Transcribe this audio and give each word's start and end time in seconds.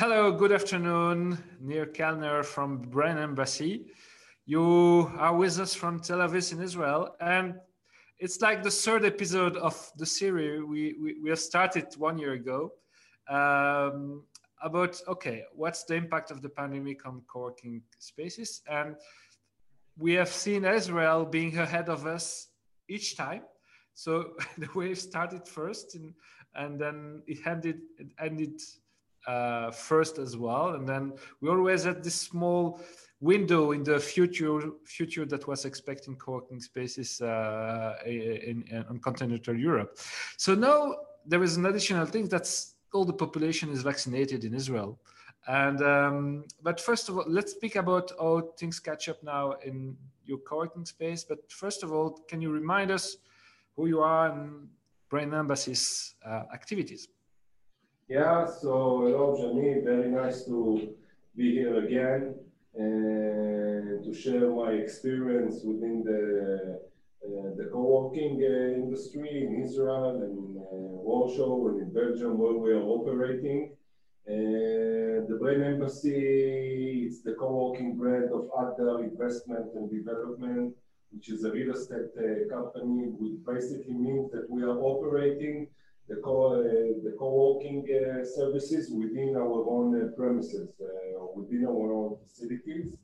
Hello, 0.00 0.32
good 0.32 0.50
afternoon. 0.50 1.36
Nir 1.60 1.84
Kellner 1.84 2.42
from 2.42 2.78
Brain 2.78 3.18
Embassy. 3.18 3.84
You 4.46 5.12
are 5.18 5.36
with 5.36 5.58
us 5.58 5.74
from 5.74 6.00
Tel 6.00 6.20
Aviv 6.20 6.50
in 6.54 6.62
Israel, 6.62 7.16
and 7.20 7.56
it's 8.18 8.40
like 8.40 8.62
the 8.62 8.70
third 8.70 9.04
episode 9.04 9.58
of 9.58 9.76
the 9.98 10.06
series 10.06 10.62
we, 10.62 10.96
we, 10.98 11.20
we 11.22 11.28
have 11.28 11.38
started 11.38 11.88
one 11.98 12.16
year 12.16 12.32
ago 12.32 12.72
um, 13.28 14.24
about 14.62 14.98
okay, 15.06 15.44
what's 15.54 15.84
the 15.84 15.96
impact 15.96 16.30
of 16.30 16.40
the 16.40 16.48
pandemic 16.48 17.06
on 17.06 17.20
co-working 17.30 17.82
spaces? 17.98 18.62
And 18.70 18.96
we 19.98 20.14
have 20.14 20.30
seen 20.30 20.64
Israel 20.64 21.26
being 21.26 21.58
ahead 21.58 21.90
of 21.90 22.06
us 22.06 22.48
each 22.88 23.18
time. 23.18 23.42
So 23.92 24.30
the 24.56 24.68
wave 24.74 24.98
started 24.98 25.46
first, 25.46 25.94
and, 25.94 26.14
and 26.54 26.80
then 26.80 27.22
it 27.26 27.46
ended 27.46 27.82
it 27.98 28.12
ended 28.18 28.62
uh, 29.26 29.70
first 29.70 30.18
as 30.18 30.36
well. 30.36 30.74
And 30.74 30.88
then 30.88 31.12
we 31.40 31.48
always 31.48 31.84
had 31.84 32.02
this 32.02 32.14
small 32.14 32.80
window 33.20 33.72
in 33.72 33.82
the 33.84 34.00
future 34.00 34.60
future 34.84 35.26
that 35.26 35.46
was 35.46 35.64
expecting 35.64 36.16
co-working 36.16 36.60
spaces 36.60 37.20
uh, 37.20 37.96
in, 38.06 38.64
in, 38.70 38.84
on 38.88 38.98
continental 38.98 39.54
Europe. 39.54 39.98
So 40.38 40.54
now 40.54 40.96
there 41.26 41.42
is 41.42 41.56
an 41.56 41.66
additional 41.66 42.06
thing 42.06 42.28
that's 42.28 42.74
all 42.92 43.04
the 43.04 43.12
population 43.12 43.70
is 43.70 43.82
vaccinated 43.82 44.44
in 44.44 44.54
Israel. 44.54 44.98
And 45.46 45.82
um, 45.82 46.44
but 46.62 46.80
first 46.80 47.08
of 47.08 47.16
all, 47.16 47.24
let's 47.26 47.52
speak 47.52 47.76
about 47.76 48.12
how 48.18 48.52
things 48.58 48.78
catch 48.80 49.08
up 49.08 49.22
now 49.22 49.52
in 49.64 49.96
your 50.24 50.38
co-working 50.38 50.84
space. 50.84 51.24
But 51.24 51.50
first 51.50 51.82
of 51.82 51.92
all, 51.92 52.10
can 52.28 52.40
you 52.40 52.50
remind 52.50 52.90
us 52.90 53.16
who 53.76 53.86
you 53.86 54.00
are 54.00 54.30
and 54.30 54.68
Brain 55.08 55.32
Embassy's 55.32 56.14
uh, 56.24 56.44
activities? 56.52 57.08
Yeah, 58.10 58.44
so 58.44 59.06
hello, 59.06 59.36
Jani. 59.38 59.82
Very 59.84 60.10
nice 60.10 60.42
to 60.46 60.96
be 61.36 61.52
here 61.54 61.76
again 61.86 62.34
and 62.74 64.02
to 64.02 64.12
share 64.12 64.50
my 64.50 64.70
experience 64.72 65.62
within 65.62 66.02
the 66.02 66.22
uh, 67.24 67.50
the 67.56 67.66
co-working 67.72 68.34
uh, 68.42 68.82
industry 68.82 69.30
in 69.44 69.62
Israel 69.62 70.22
and 70.22 70.32
in 70.42 70.48
uh, 70.58 71.06
Warsaw 71.06 71.68
and 71.68 71.76
in 71.82 71.88
Belgium 72.00 72.32
where 72.36 72.58
we 72.64 72.70
are 72.78 72.86
operating. 72.96 73.60
the 75.30 75.36
Brain 75.40 75.60
Embassy 75.72 77.04
is 77.06 77.22
the 77.26 77.34
co-working 77.42 77.90
brand 78.00 78.28
of 78.38 78.42
Adgar 78.62 78.96
Investment 79.10 79.66
and 79.76 79.86
Development, 79.98 80.66
which 81.12 81.26
is 81.34 81.44
a 81.44 81.50
real 81.56 81.70
estate 81.78 82.10
company, 82.56 83.00
which 83.20 83.36
basically 83.52 83.96
means 84.06 84.24
that 84.32 84.44
we 84.54 84.60
are 84.68 84.78
operating 84.90 85.56
the, 86.10 86.16
co- 86.16 86.54
uh, 86.54 86.62
the 87.06 87.14
co-working 87.18 87.86
uh, 87.88 88.24
services 88.24 88.90
within 88.90 89.36
our 89.36 89.58
own 89.74 89.88
uh, 89.94 90.08
premises, 90.16 90.68
within 91.36 91.64
our 91.66 91.92
own 91.98 92.16
facilities, 92.22 92.96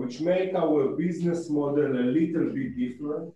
which 0.00 0.20
make 0.20 0.54
our 0.54 0.94
business 1.04 1.48
model 1.48 1.90
a 2.04 2.06
little 2.18 2.48
bit 2.58 2.70
different. 2.84 3.26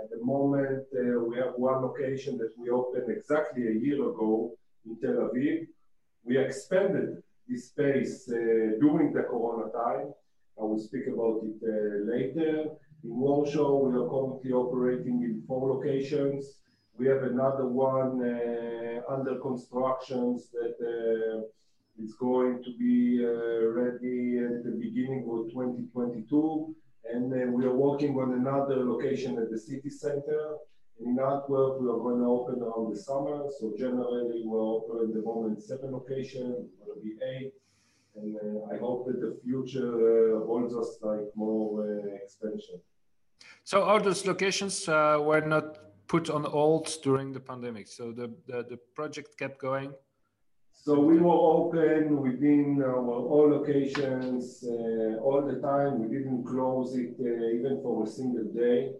at 0.00 0.06
the 0.12 0.20
moment, 0.34 0.84
we 1.28 1.34
have 1.42 1.54
one 1.70 1.80
location 1.88 2.38
that 2.38 2.52
we 2.58 2.70
opened 2.70 3.08
exactly 3.10 3.62
a 3.68 3.76
year 3.84 4.00
ago 4.10 4.32
in 4.86 4.92
Tel 5.00 5.18
Aviv. 5.26 5.66
We 6.24 6.38
expanded 6.38 7.08
this 7.48 7.62
space 7.72 8.14
during 8.82 9.12
the 9.12 9.24
Corona 9.30 9.66
time. 9.84 10.08
I 10.58 10.62
will 10.68 10.82
speak 10.88 11.06
about 11.14 11.36
it 11.48 11.58
later. 12.12 12.54
In 13.02 13.16
Warsaw, 13.16 13.88
we 13.88 13.96
are 13.96 14.08
currently 14.10 14.52
operating 14.52 15.22
in 15.22 15.42
four 15.48 15.74
locations. 15.74 16.60
We 16.98 17.06
have 17.06 17.22
another 17.22 17.66
one 17.66 18.20
uh, 18.22 19.00
under 19.08 19.38
construction 19.38 20.38
that 20.52 20.76
uh, 20.84 22.04
is 22.04 22.14
going 22.16 22.62
to 22.62 22.70
be 22.76 23.24
uh, 23.24 23.68
ready 23.72 24.38
at 24.44 24.64
the 24.64 24.76
beginning 24.78 25.22
of 25.30 25.50
2022. 25.50 26.74
And 27.10 27.54
we 27.54 27.64
are 27.64 27.74
working 27.74 28.18
on 28.18 28.34
another 28.34 28.84
location 28.84 29.38
at 29.38 29.50
the 29.50 29.58
city 29.58 29.88
center. 29.88 30.56
In 31.00 31.18
Antwerp, 31.18 31.80
we 31.80 31.88
are 31.88 32.02
going 32.04 32.20
to 32.20 32.26
open 32.26 32.62
around 32.62 32.92
the 32.92 33.00
summer. 33.00 33.46
So 33.58 33.72
generally, 33.78 34.42
we're 34.44 34.60
open 34.60 35.08
at 35.08 35.14
the 35.14 35.22
moment 35.22 35.62
seven 35.62 35.92
locations, 35.92 36.68
will 36.84 37.02
be 37.02 37.16
eight. 37.32 37.52
And 38.16 38.36
I 38.70 38.76
hope 38.76 39.06
that 39.06 39.20
the 39.22 39.40
future 39.42 40.38
holds 40.44 40.74
us 40.74 40.98
like 41.00 41.30
more 41.34 41.88
expansion. 42.22 42.80
So 43.70 43.84
all 43.84 44.00
those 44.00 44.26
locations 44.26 44.88
uh, 44.88 45.18
were 45.22 45.42
not 45.42 45.78
put 46.08 46.28
on 46.28 46.42
hold 46.42 46.92
during 47.04 47.32
the 47.32 47.38
pandemic. 47.38 47.86
So 47.86 48.10
the, 48.10 48.34
the, 48.48 48.64
the, 48.68 48.78
project 48.96 49.38
kept 49.38 49.60
going. 49.60 49.92
So 50.72 50.98
we 50.98 51.18
were 51.18 51.40
open 51.58 52.20
within 52.20 52.82
our 52.82 52.98
all 53.32 53.48
locations 53.48 54.64
uh, 54.64 55.22
all 55.22 55.42
the 55.46 55.60
time. 55.60 56.00
We 56.00 56.08
didn't 56.16 56.42
close 56.46 56.96
it 56.96 57.14
uh, 57.20 57.56
even 57.56 57.78
for 57.80 58.02
a 58.02 58.08
single 58.08 58.48
day. 58.52 58.90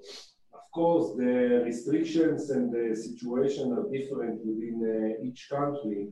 Of 0.55 0.65
course, 0.73 1.17
the 1.17 1.65
restrictions 1.65 2.51
and 2.51 2.73
the 2.73 2.95
situation 2.95 3.73
are 3.73 3.91
different 3.91 4.39
within 4.47 4.77
uh, 4.87 5.27
each 5.27 5.49
country. 5.51 6.11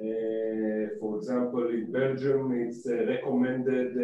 Uh, 0.00 0.98
for 0.98 1.16
example, 1.18 1.68
in 1.68 1.92
Belgium, 1.92 2.42
it's 2.66 2.84
uh, 2.88 3.06
recommended 3.06 3.94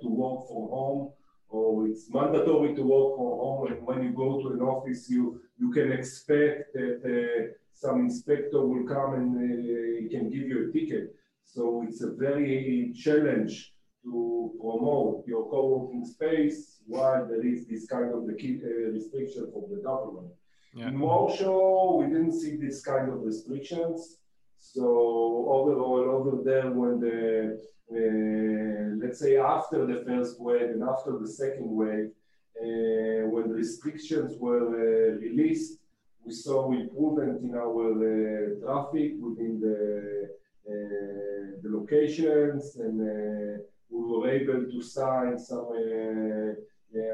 to 0.00 0.08
work 0.08 0.48
from 0.48 0.64
home 0.76 1.12
or 1.52 1.86
it's 1.86 2.10
mandatory 2.10 2.74
to 2.74 2.82
work 2.82 3.16
from 3.16 3.32
home. 3.44 3.66
And 3.70 3.86
when 3.86 4.02
you 4.02 4.12
go 4.12 4.40
to 4.42 4.48
an 4.54 4.62
office, 4.62 5.08
you 5.08 5.40
you 5.58 5.70
can 5.70 5.92
expect 5.92 6.72
that 6.74 6.98
uh, 7.04 7.52
some 7.74 8.00
inspector 8.00 8.60
will 8.70 8.86
come 8.94 9.14
and 9.20 9.30
uh, 9.36 10.00
he 10.00 10.08
can 10.08 10.30
give 10.30 10.46
you 10.50 10.58
a 10.68 10.72
ticket. 10.72 11.14
So 11.44 11.84
it's 11.86 12.02
a 12.02 12.12
very 12.26 12.92
challenge 13.04 13.74
to 14.04 14.52
promote 14.60 15.24
your 15.26 15.48
co-working 15.50 16.04
space 16.04 16.80
while 16.86 17.26
there 17.28 17.44
is 17.46 17.66
this 17.66 17.86
kind 17.86 18.12
of 18.12 18.26
the 18.26 18.34
key, 18.34 18.60
uh, 18.64 18.90
restriction 18.90 19.50
from 19.52 19.64
the 19.70 19.80
government. 19.82 20.32
Yeah. 20.74 20.88
In 20.88 20.98
Warsaw, 20.98 21.98
we 21.98 22.06
didn't 22.06 22.32
see 22.40 22.56
this 22.56 22.82
kind 22.82 23.08
of 23.12 23.22
restrictions. 23.22 24.16
So 24.64 24.84
overall, 25.56 26.04
over 26.16 26.42
there, 26.44 26.70
when 26.70 27.00
the 27.00 27.58
uh, 27.92 29.04
let's 29.04 29.18
say 29.18 29.36
after 29.36 29.84
the 29.84 30.04
first 30.06 30.40
wave 30.40 30.70
and 30.70 30.84
after 30.84 31.18
the 31.18 31.26
second 31.26 31.68
wave, 31.68 32.10
uh, 32.62 33.26
when 33.32 33.50
restrictions 33.50 34.38
were 34.38 34.68
uh, 34.68 35.18
released, 35.18 35.78
we 36.24 36.32
saw 36.32 36.70
improvement 36.72 37.42
in 37.42 37.54
our 37.56 38.54
traffic 38.62 39.14
within 39.20 39.60
the, 39.60 40.28
the 41.62 41.68
locations 41.68 42.76
and 42.76 43.00
we 43.90 44.00
were 44.10 44.30
able 44.30 44.62
to 44.70 44.80
sign 44.80 45.36
some 45.36 45.66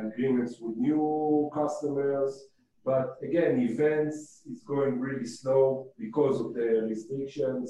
agreements 0.06 0.58
with 0.60 0.76
new 0.76 1.50
customers. 1.54 2.48
But 2.88 3.18
again, 3.22 3.54
events 3.60 4.16
is 4.50 4.62
going 4.62 4.98
really 4.98 5.26
slow 5.26 5.88
because 5.98 6.40
of 6.40 6.54
the 6.54 6.68
restrictions 6.92 7.66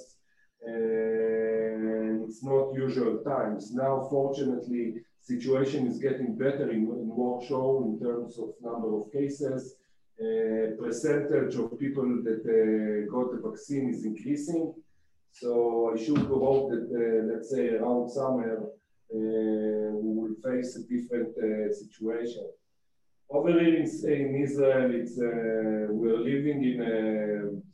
and 0.63 2.23
it's 2.25 2.45
not 2.45 2.73
usual 2.87 3.15
times. 3.35 3.75
Now, 3.75 4.07
fortunately, 4.09 4.85
situation 5.21 5.89
is 5.89 5.99
getting 5.99 6.37
better 6.37 6.71
in, 6.71 6.83
in 7.03 7.09
Warsaw 7.21 7.83
in 7.87 7.99
terms 7.99 8.39
of 8.39 8.49
number 8.63 8.91
of 8.97 9.11
cases. 9.13 9.75
Uh, 10.21 10.77
percentage 10.85 11.55
of 11.57 11.77
people 11.85 12.09
that 12.27 12.43
uh, 12.47 13.11
got 13.13 13.27
the 13.33 13.41
vaccine 13.49 13.89
is 13.95 14.05
increasing. 14.05 14.73
So 15.33 15.93
I 15.93 15.97
should 16.01 16.27
hope 16.45 16.71
that, 16.71 16.87
uh, 17.03 17.33
let's 17.33 17.51
say, 17.51 17.65
around 17.71 18.09
summer, 18.09 18.53
uh, 18.63 19.91
we 20.03 20.11
will 20.19 20.37
face 20.47 20.71
a 20.77 20.83
different 20.95 21.31
uh, 21.39 21.73
situation. 21.83 22.47
Over 23.31 23.51
here 23.51 23.77
in, 23.77 23.85
in 23.85 24.43
Israel, 24.43 24.91
it's 24.95 25.19
uh, 25.19 25.87
we're 25.91 26.19
living 26.19 26.65
in 26.65 26.81
a 26.81 26.99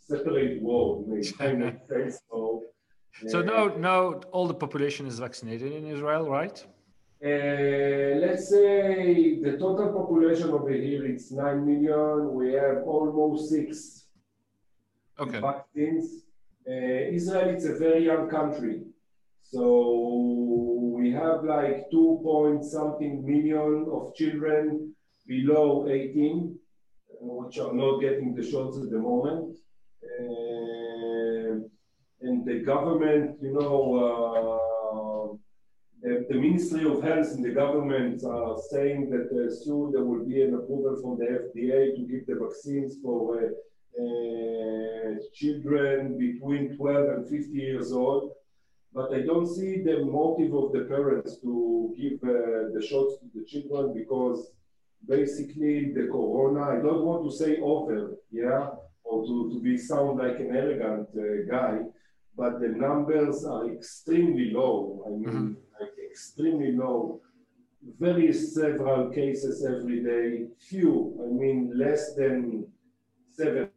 separate 0.00 0.60
world. 0.60 1.06
China, 1.38 1.76
so 2.28 2.64
so 3.26 3.42
now, 3.42 3.66
now 3.68 4.20
all 4.32 4.46
the 4.48 4.54
population 4.54 5.06
is 5.06 5.18
vaccinated 5.18 5.72
in 5.72 5.86
Israel, 5.86 6.28
right? 6.28 6.64
Uh, 7.24 8.18
let's 8.24 8.50
say 8.50 9.40
the 9.40 9.52
total 9.52 9.92
population 9.92 10.50
over 10.50 10.70
here 10.70 11.06
it's 11.06 11.30
nine 11.30 11.64
million. 11.64 12.34
We 12.34 12.52
have 12.54 12.82
almost 12.84 13.50
six 13.50 14.06
okay. 15.18 15.40
vaccines. 15.40 16.24
Uh, 16.68 17.16
Israel 17.18 17.50
it's 17.50 17.66
a 17.66 17.74
very 17.74 18.04
young 18.04 18.28
country, 18.28 18.82
so 19.42 19.62
we 20.96 21.12
have 21.12 21.44
like 21.44 21.90
two 21.90 22.20
point 22.22 22.64
something 22.64 23.24
million 23.24 23.86
of 23.90 24.14
children 24.14 24.93
below 25.26 25.88
18, 25.88 26.58
uh, 27.10 27.14
which 27.20 27.58
are 27.58 27.72
not 27.72 28.00
getting 28.00 28.34
the 28.34 28.42
shots 28.42 28.78
at 28.78 28.90
the 28.90 28.98
moment. 28.98 29.56
Uh, 30.02 31.54
and 32.20 32.44
the 32.46 32.62
government, 32.64 33.36
you 33.42 33.52
know, 33.52 33.78
uh, 34.04 35.36
the, 36.02 36.26
the, 36.28 36.34
Ministry 36.34 36.84
of 36.84 37.02
Health 37.02 37.32
and 37.32 37.44
the 37.44 37.50
government 37.50 38.22
are 38.24 38.56
saying 38.70 39.08
that 39.10 39.28
uh, 39.32 39.50
soon 39.64 39.92
there 39.92 40.04
will 40.04 40.24
be 40.24 40.42
an 40.42 40.54
approval 40.54 40.96
from 41.00 41.18
the 41.18 41.26
FDA 41.46 41.96
to 41.96 42.02
give 42.02 42.26
the 42.26 42.36
vaccines 42.44 42.96
for 43.02 43.42
uh 43.96 44.74
children 45.32 46.18
between 46.18 46.76
12 46.76 47.08
and 47.08 47.28
50 47.28 47.52
years 47.52 47.92
old. 47.92 48.32
But 48.92 49.12
I 49.12 49.22
don't 49.22 49.46
see 49.46 49.82
the 49.82 50.04
motive 50.04 50.54
of 50.54 50.72
the 50.72 50.84
parents 50.88 51.38
to 51.40 51.94
give 51.98 52.22
uh, 52.22 52.70
the 52.74 52.84
shots 52.88 53.18
to 53.18 53.26
the 53.34 53.44
children 53.44 53.92
because 53.92 54.50
basically 55.08 55.92
the 55.92 56.08
corona, 56.10 56.62
I 56.62 56.82
don't 56.82 57.04
want 57.04 57.24
to 57.24 57.36
say 57.36 57.58
over, 57.60 58.12
yeah, 58.30 58.68
or 59.02 59.24
to, 59.24 59.50
to 59.52 59.60
be 59.60 59.76
sound 59.76 60.18
like 60.18 60.38
an 60.40 60.54
arrogant 60.54 61.08
uh, 61.16 61.50
guy, 61.50 61.80
but 62.36 62.60
the 62.60 62.68
numbers 62.68 63.44
are 63.44 63.70
extremely 63.70 64.50
low. 64.50 65.04
I 65.06 65.10
mean, 65.10 65.28
mm-hmm. 65.28 65.52
like 65.80 65.92
extremely 66.10 66.72
low. 66.72 67.20
Very 68.00 68.32
several 68.32 69.10
cases 69.10 69.64
every 69.64 70.02
day, 70.02 70.46
few, 70.58 71.20
I 71.22 71.26
mean, 71.26 71.72
less 71.76 72.14
than 72.14 72.66
70, 73.36 73.70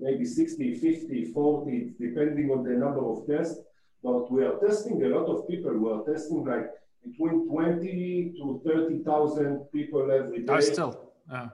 maybe 0.00 0.24
60, 0.24 0.74
50, 0.74 1.32
40, 1.32 1.92
depending 1.98 2.50
on 2.50 2.62
the 2.62 2.72
number 2.72 3.04
of 3.04 3.26
tests. 3.26 3.58
But 4.02 4.30
we 4.30 4.44
are 4.44 4.58
testing 4.58 5.02
a 5.02 5.08
lot 5.08 5.26
of 5.26 5.48
people. 5.48 5.72
We 5.78 5.90
are 5.90 6.04
testing 6.04 6.44
like 6.44 6.66
between 7.04 7.48
20 7.48 8.34
to 8.38 8.60
30,000 8.64 9.66
people 9.72 10.10
every 10.10 10.44
day. 10.44 10.52
Oh, 10.52 10.60
still, 10.60 11.12
yeah. 11.30 11.48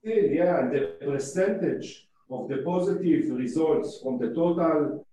Still, 0.00 0.24
yeah. 0.24 0.60
And 0.60 0.72
the 0.72 0.96
percentage 1.04 2.08
of 2.30 2.48
the 2.48 2.58
positive 2.58 3.30
results 3.30 4.00
from 4.02 4.18
the 4.18 4.32
total 4.34 5.06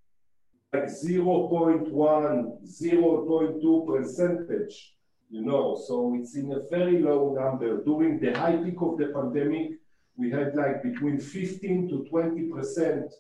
like 0.73 0.85
0.1, 0.85 1.91
0.2 1.91 3.87
percentage, 3.87 4.95
you 5.29 5.41
know, 5.43 5.77
so 5.85 6.15
it's 6.17 6.35
in 6.35 6.51
a 6.53 6.61
very 6.69 7.01
low 7.01 7.35
number. 7.37 7.83
During 7.83 8.19
the 8.19 8.31
high 8.37 8.55
peak 8.55 8.81
of 8.81 8.97
the 8.97 9.07
pandemic, 9.07 9.71
we 10.15 10.31
had 10.31 10.55
like 10.55 10.81
between 10.83 11.19
15 11.19 11.89
to 11.89 12.05
20% 12.11 13.11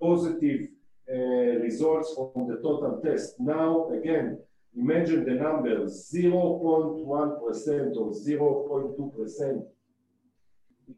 positive 0.00 0.68
uh, 1.12 1.14
results 1.14 2.14
from 2.14 2.48
the 2.48 2.56
total 2.56 3.00
test. 3.04 3.40
Now, 3.40 3.90
again, 3.90 4.38
imagine 4.76 5.24
the 5.24 5.34
numbers 5.34 6.10
0.1% 6.12 7.96
or 7.96 8.10
0.2%. 8.12 9.62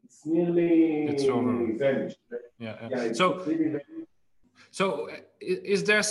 It's 0.04 0.26
nearly 0.26 1.06
it's 1.06 1.24
vanished. 1.78 2.18
Yeah. 2.58 2.88
yeah. 2.90 3.12
so, 3.12 3.44
so 4.70 5.08
is 5.40 5.84
there? 5.84 6.02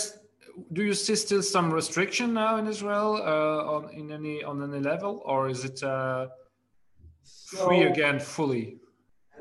Do 0.72 0.82
you 0.84 0.94
see 0.94 1.16
still 1.16 1.42
some 1.42 1.72
restriction 1.72 2.34
now 2.34 2.58
in 2.58 2.66
Israel 2.66 3.16
uh, 3.16 3.72
on 3.74 3.90
in 3.90 4.12
any 4.12 4.44
on 4.44 4.62
any 4.62 4.80
level, 4.80 5.22
or 5.24 5.48
is 5.48 5.64
it 5.64 5.82
uh, 5.82 6.28
free 7.64 7.82
so, 7.82 7.90
again 7.92 8.20
fully? 8.20 8.76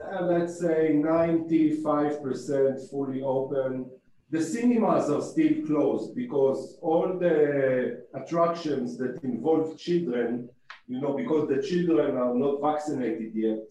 Uh, 0.02 0.24
let's 0.24 0.60
say 0.60 0.94
ninety-five 0.94 2.24
percent 2.24 2.80
fully 2.90 3.22
open. 3.22 3.92
The 4.32 4.42
cinemas 4.42 5.10
are 5.10 5.22
still 5.22 5.66
closed 5.68 6.16
because 6.16 6.78
all 6.82 7.20
the 7.20 8.06
attractions 8.14 8.98
that 8.98 9.24
involve 9.24 9.78
children, 9.78 10.50
you 10.88 11.02
know, 11.02 11.14
because 11.18 11.50
the 11.50 11.62
children 11.62 12.18
are 12.18 12.34
not 12.34 12.62
vaccinated 12.62 13.32
yet, 13.36 13.68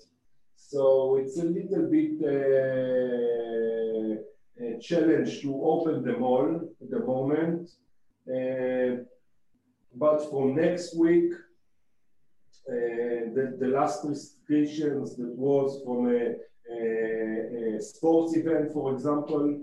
so 0.56 1.16
it's 1.20 1.38
a 1.38 1.44
little 1.44 1.86
bit. 1.90 2.12
Uh, 2.22 3.20
challenge 4.80 5.40
to 5.42 5.54
open 5.62 6.02
the 6.02 6.12
mall 6.12 6.60
at 6.82 6.90
the 6.90 7.00
moment. 7.00 7.70
Uh, 8.28 9.04
but 9.94 10.18
from 10.30 10.54
next 10.54 10.96
week, 10.96 11.32
uh, 12.68 12.72
the, 13.34 13.56
the 13.58 13.68
last 13.68 14.04
restrictions 14.04 15.16
that 15.16 15.34
was 15.36 15.82
from 15.84 16.08
a, 16.08 16.36
a, 16.72 17.76
a 17.76 17.80
sports 17.80 18.36
event, 18.36 18.72
for 18.72 18.92
example, 18.92 19.60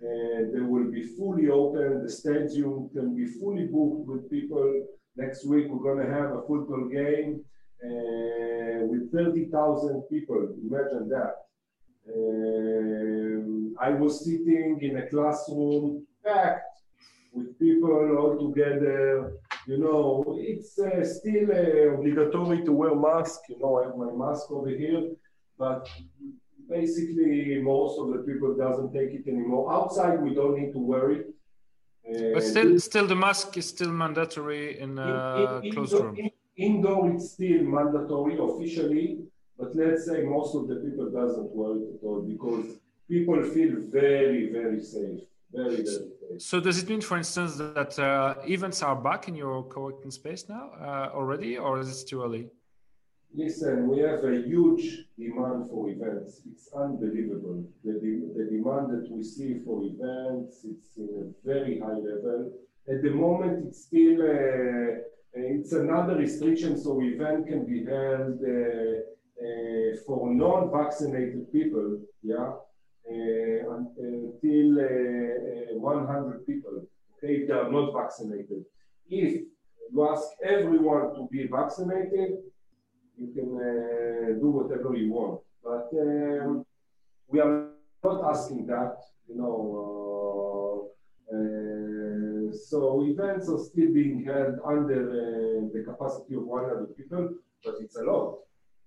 they 0.00 0.60
will 0.60 0.90
be 0.90 1.02
fully 1.02 1.50
open. 1.50 2.02
The 2.02 2.10
stadium 2.10 2.88
can 2.94 3.14
be 3.14 3.26
fully 3.26 3.66
booked 3.66 4.06
with 4.08 4.30
people. 4.30 4.86
Next 5.16 5.46
week, 5.46 5.66
we're 5.68 5.94
going 5.94 6.06
to 6.06 6.12
have 6.12 6.30
a 6.30 6.42
football 6.42 6.88
game 6.88 7.44
uh, 7.84 8.86
with 8.86 9.12
30,000 9.12 10.02
people. 10.10 10.54
Imagine 10.62 11.08
that. 11.10 11.34
Um, 12.08 13.74
I 13.80 13.90
was 13.90 14.24
sitting 14.24 14.78
in 14.80 14.96
a 14.98 15.06
classroom 15.08 16.06
packed 16.24 16.78
with 17.32 17.58
people 17.58 18.16
all 18.16 18.52
together. 18.52 19.32
You 19.66 19.78
know, 19.78 20.38
it's 20.38 20.78
uh, 20.78 21.04
still 21.04 21.50
uh, 21.50 21.94
obligatory 21.94 22.64
to 22.64 22.72
wear 22.72 22.94
mask. 22.94 23.40
You 23.48 23.58
know, 23.60 23.80
I 23.80 23.86
have 23.86 23.96
my 23.96 24.12
mask 24.12 24.50
over 24.50 24.70
here, 24.70 25.10
but 25.58 25.88
basically 26.70 27.60
most 27.60 27.98
of 27.98 28.06
the 28.12 28.20
people 28.28 28.54
doesn't 28.56 28.92
take 28.92 29.10
it 29.18 29.28
anymore. 29.28 29.72
Outside, 29.72 30.22
we 30.22 30.34
don't 30.34 30.58
need 30.58 30.72
to 30.72 30.78
worry. 30.78 31.20
Uh, 32.08 32.34
but 32.34 32.42
still, 32.42 32.78
still, 32.78 33.06
the 33.06 33.14
mask 33.26 33.56
is 33.56 33.68
still 33.68 33.92
mandatory 34.04 34.80
in 34.80 34.98
a 34.98 35.60
in, 35.62 35.66
in, 35.66 35.72
closed 35.72 35.92
room. 35.92 36.16
In, 36.16 36.30
indoor, 36.56 37.10
it's 37.10 37.32
still 37.32 37.62
mandatory 37.64 38.38
officially, 38.46 39.06
but 39.58 39.74
let's 39.76 40.06
say 40.06 40.22
most 40.22 40.54
of 40.54 40.68
the 40.68 40.76
people 40.76 41.10
doesn't 41.10 41.50
work 41.62 41.80
at 41.94 42.06
all 42.06 42.22
because 42.22 42.66
people 43.08 43.42
feel 43.42 43.72
very, 44.00 44.50
very 44.50 44.82
safe. 44.82 45.20
Very, 45.52 45.68
very 45.68 45.86
safe. 45.86 46.38
So 46.38 46.60
does 46.60 46.78
it 46.82 46.88
mean, 46.88 47.00
for 47.00 47.16
instance, 47.18 47.56
that 47.56 47.98
uh, 47.98 48.36
events 48.46 48.82
are 48.82 48.96
back 48.96 49.28
in 49.28 49.34
your 49.34 49.64
co-working 49.64 50.12
space 50.12 50.48
now 50.48 50.70
uh, 50.80 51.10
already, 51.18 51.58
or 51.58 51.80
is 51.80 52.02
it 52.02 52.08
too 52.08 52.22
early? 52.22 52.48
Listen, 53.32 53.86
we 53.88 54.00
have 54.00 54.24
a 54.24 54.42
huge 54.42 55.04
demand 55.16 55.70
for 55.70 55.88
events. 55.88 56.42
It's 56.50 56.68
unbelievable. 56.74 57.64
The, 57.84 57.92
the 57.92 58.44
demand 58.50 58.90
that 58.90 59.08
we 59.08 59.22
see 59.22 59.60
for 59.64 59.84
events, 59.84 60.64
it's 60.64 60.96
in 60.96 61.32
a 61.32 61.46
very 61.46 61.78
high 61.78 61.92
level. 61.92 62.50
At 62.88 63.02
the 63.02 63.10
moment, 63.10 63.68
it's 63.68 63.84
still, 63.84 64.20
uh, 64.20 64.98
it's 65.32 65.72
another 65.72 66.16
restriction, 66.16 66.76
so 66.76 67.00
event 67.02 67.46
can 67.46 67.64
be 67.66 67.84
held 67.84 68.40
uh, 68.42 68.98
uh, 69.40 69.96
for 70.04 70.34
non-vaccinated 70.34 71.52
people, 71.52 72.00
yeah, 72.24 72.54
uh, 73.08 73.76
until 73.76 74.80
uh, 74.80 75.78
100 75.78 76.46
people, 76.46 76.84
okay, 77.16 77.34
if 77.34 77.48
they 77.48 77.54
are 77.54 77.70
not 77.70 77.92
vaccinated. 77.94 78.64
If 79.08 79.42
you 79.92 80.08
ask 80.08 80.24
everyone 80.44 81.14
to 81.14 81.28
be 81.30 81.46
vaccinated, 81.46 82.38
you 83.20 83.28
can 83.36 84.40
do 84.40 84.48
whatever 84.50 84.96
you 84.96 85.12
want. 85.12 85.40
But 85.62 85.88
um, 85.92 86.64
we 87.28 87.40
are 87.40 87.68
not 88.02 88.24
asking 88.32 88.66
that, 88.66 88.96
you 89.28 89.36
know. 89.36 90.90
Uh, 91.32 92.56
so 92.56 93.04
events 93.04 93.48
are 93.48 93.58
still 93.58 93.92
being 93.92 94.24
held 94.24 94.58
under 94.64 95.00
uh, 95.10 95.68
the 95.72 95.84
capacity 95.84 96.34
of 96.34 96.44
100 96.44 96.96
people, 96.96 97.34
but 97.64 97.74
it's 97.80 97.96
a 97.96 98.02
lot. 98.02 98.38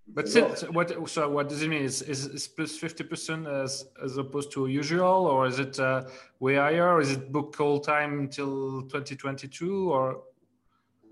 But 0.06 0.28
still, 0.28 0.50
what 0.72 1.10
so 1.10 1.30
what 1.30 1.48
does 1.48 1.62
it 1.62 1.70
mean? 1.70 1.84
Is 1.84 2.02
is, 2.02 2.46
plus 2.50 2.78
fifty 2.78 3.06
percent 3.06 3.48
as 3.48 3.86
as 4.04 4.18
opposed 4.18 4.52
to 4.52 4.68
usual, 4.68 5.28
or 5.28 5.48
is 5.48 5.60
it 5.60 5.80
uh, 5.80 6.04
way 6.42 6.56
higher? 6.56 6.90
Or 6.94 7.00
is 7.00 7.14
it 7.14 7.32
book 7.32 7.56
all 7.62 7.80
time 7.80 8.20
until 8.20 8.82
twenty 8.90 9.16
twenty 9.16 9.48
two, 9.48 9.94
or? 9.94 10.24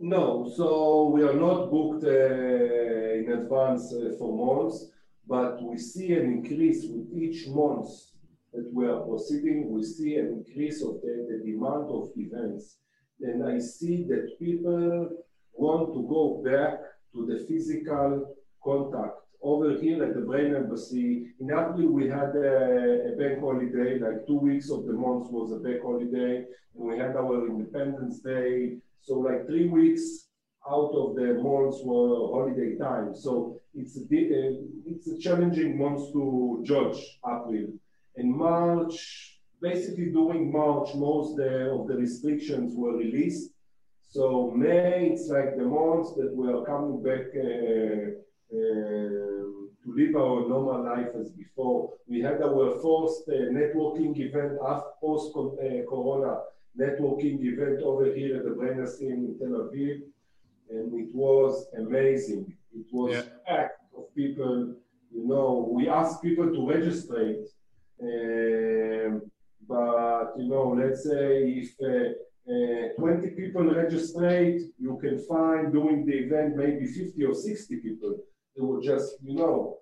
No, 0.04 0.52
so 0.58 1.12
we 1.14 1.22
are 1.22 1.36
not 1.36 1.70
booked 1.70 2.04
uh, 2.06 2.10
in 2.10 3.32
advance 3.40 3.94
uh, 3.94 4.16
for 4.18 4.34
months, 4.34 4.88
but 5.28 5.62
we 5.62 5.78
see 5.78 6.14
an 6.14 6.26
increase 6.26 6.88
with 6.90 7.14
each 7.14 7.48
month 7.50 7.88
that 8.52 8.68
we 8.74 8.88
are 8.88 9.02
proceeding. 9.02 9.70
We 9.70 9.84
see 9.84 10.16
an 10.16 10.44
increase 10.44 10.82
of 10.82 11.02
the, 11.02 11.44
demand 11.46 11.92
of 11.92 12.10
events, 12.16 12.78
and 13.20 13.48
I 13.48 13.60
see 13.60 14.04
that 14.10 14.40
people 14.40 15.08
want 15.54 15.94
to 15.94 16.02
go 16.10 16.42
back 16.44 16.80
to 17.14 17.28
the 17.28 17.46
physical 17.46 18.36
contact. 18.64 19.18
Over 19.44 19.78
here 19.80 20.04
at 20.04 20.16
the 20.16 20.22
Brain 20.22 20.56
Embassy, 20.56 21.28
in 21.40 21.52
April 21.52 21.90
we 21.90 22.08
had 22.08 22.36
a, 22.36 23.14
a 23.14 23.16
bank 23.20 23.40
holiday, 23.40 24.00
like 24.00 24.26
two 24.26 24.40
weeks 24.40 24.72
of 24.72 24.88
the 24.88 24.94
month 24.94 25.30
was 25.30 25.52
a 25.52 25.60
bank 25.60 25.84
holiday, 25.84 26.38
and 26.38 26.88
we 26.88 26.98
had 26.98 27.16
our 27.16 27.46
Independence 27.46 28.18
Day. 28.22 28.78
So 29.02 29.16
like 29.16 29.48
three 29.48 29.68
weeks 29.68 30.28
out 30.70 30.92
of 30.94 31.16
the 31.16 31.34
months 31.42 31.80
were 31.84 32.32
holiday 32.34 32.78
time. 32.78 33.16
So 33.16 33.60
it's 33.74 33.98
a, 33.98 34.04
it's 34.86 35.08
a 35.08 35.18
challenging 35.18 35.78
month 35.78 36.12
to 36.14 36.62
judge 36.64 37.00
April. 37.26 37.68
In 38.18 38.38
March, 38.38 39.40
basically 39.62 40.12
during 40.12 40.52
March, 40.52 40.94
most 40.96 41.40
of 41.40 41.88
the 41.88 41.96
restrictions 41.98 42.74
were 42.76 42.96
released. 42.98 43.52
So 44.10 44.52
May, 44.56 45.10
it's 45.14 45.30
like 45.30 45.58
the 45.58 45.64
months 45.64 46.14
that 46.18 46.36
we 46.36 46.52
are 46.52 46.66
coming 46.66 47.02
back 47.02 47.28
uh, 47.34 48.20
um, 48.54 49.70
to 49.84 49.96
live 49.96 50.16
our 50.16 50.48
normal 50.48 50.84
life 50.84 51.10
as 51.20 51.32
before. 51.32 51.94
We 52.08 52.22
had 52.22 52.42
our 52.42 52.72
first 52.84 53.24
uh, 53.30 53.50
networking 53.58 54.18
event 54.20 54.60
after 54.68 54.90
post-corona 55.02 56.34
uh, 56.34 56.42
networking 56.80 57.44
event 57.44 57.82
over 57.84 58.06
here 58.06 58.38
at 58.38 58.46
the 58.46 58.52
Brenner 58.52 58.90
in 59.00 59.38
Tel 59.40 59.50
Aviv, 59.50 60.02
and 60.70 60.94
it 61.00 61.14
was 61.14 61.68
amazing. 61.78 62.54
It 62.74 62.86
was 62.92 63.14
yeah. 63.14 63.24
packed 63.48 63.82
of 63.98 64.14
people. 64.16 64.76
You 65.14 65.28
know, 65.28 65.70
we 65.70 65.90
asked 65.90 66.22
people 66.22 66.48
to 66.52 66.70
register. 66.70 67.36
Um, 68.02 69.22
but 69.68 70.34
you 70.38 70.48
know, 70.48 70.76
let's 70.78 71.04
say 71.04 71.62
if 71.62 71.70
uh, 71.82 73.00
20 73.00 73.30
people 73.32 73.64
registrate, 73.64 74.62
you 74.80 74.98
can 75.02 75.20
find 75.26 75.72
during 75.72 76.06
the 76.06 76.14
event 76.14 76.56
maybe 76.56 76.86
50 76.88 77.24
or 77.26 77.34
60 77.34 77.76
people. 77.78 78.18
They 78.56 78.62
will 78.62 78.82
just, 78.82 79.18
you 79.24 79.36
know, 79.36 79.78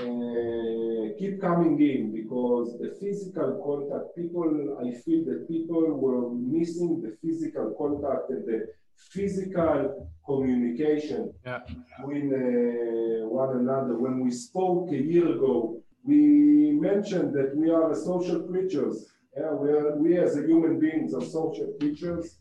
uh, 0.00 1.18
keep 1.18 1.40
coming 1.40 1.78
in 1.80 2.12
because 2.12 2.78
the 2.80 2.96
physical 2.98 3.60
contact, 3.64 4.16
people, 4.16 4.78
I 4.80 4.90
feel 5.02 5.24
that 5.26 5.46
people 5.48 5.82
were 5.82 6.30
missing 6.34 7.02
the 7.02 7.16
physical 7.22 7.74
contact 7.76 8.30
and 8.30 8.46
the 8.46 8.68
physical 9.10 10.10
communication 10.24 11.32
yeah. 11.44 11.60
between 11.98 12.32
uh, 12.32 13.28
one 13.28 13.56
another. 13.58 13.98
When 13.98 14.20
we 14.20 14.30
spoke 14.30 14.90
a 14.92 14.96
year 14.96 15.28
ago, 15.28 15.82
we 16.04 16.72
mentioned 16.72 17.34
that 17.34 17.54
we 17.54 17.70
are 17.70 17.94
social 17.94 18.40
creatures. 18.48 19.12
Yeah, 19.36 19.52
we, 19.52 19.70
are, 19.70 19.96
we 19.96 20.18
as 20.18 20.36
a 20.36 20.42
human 20.42 20.80
beings 20.80 21.14
are 21.14 21.22
social 21.22 21.72
creatures, 21.78 22.38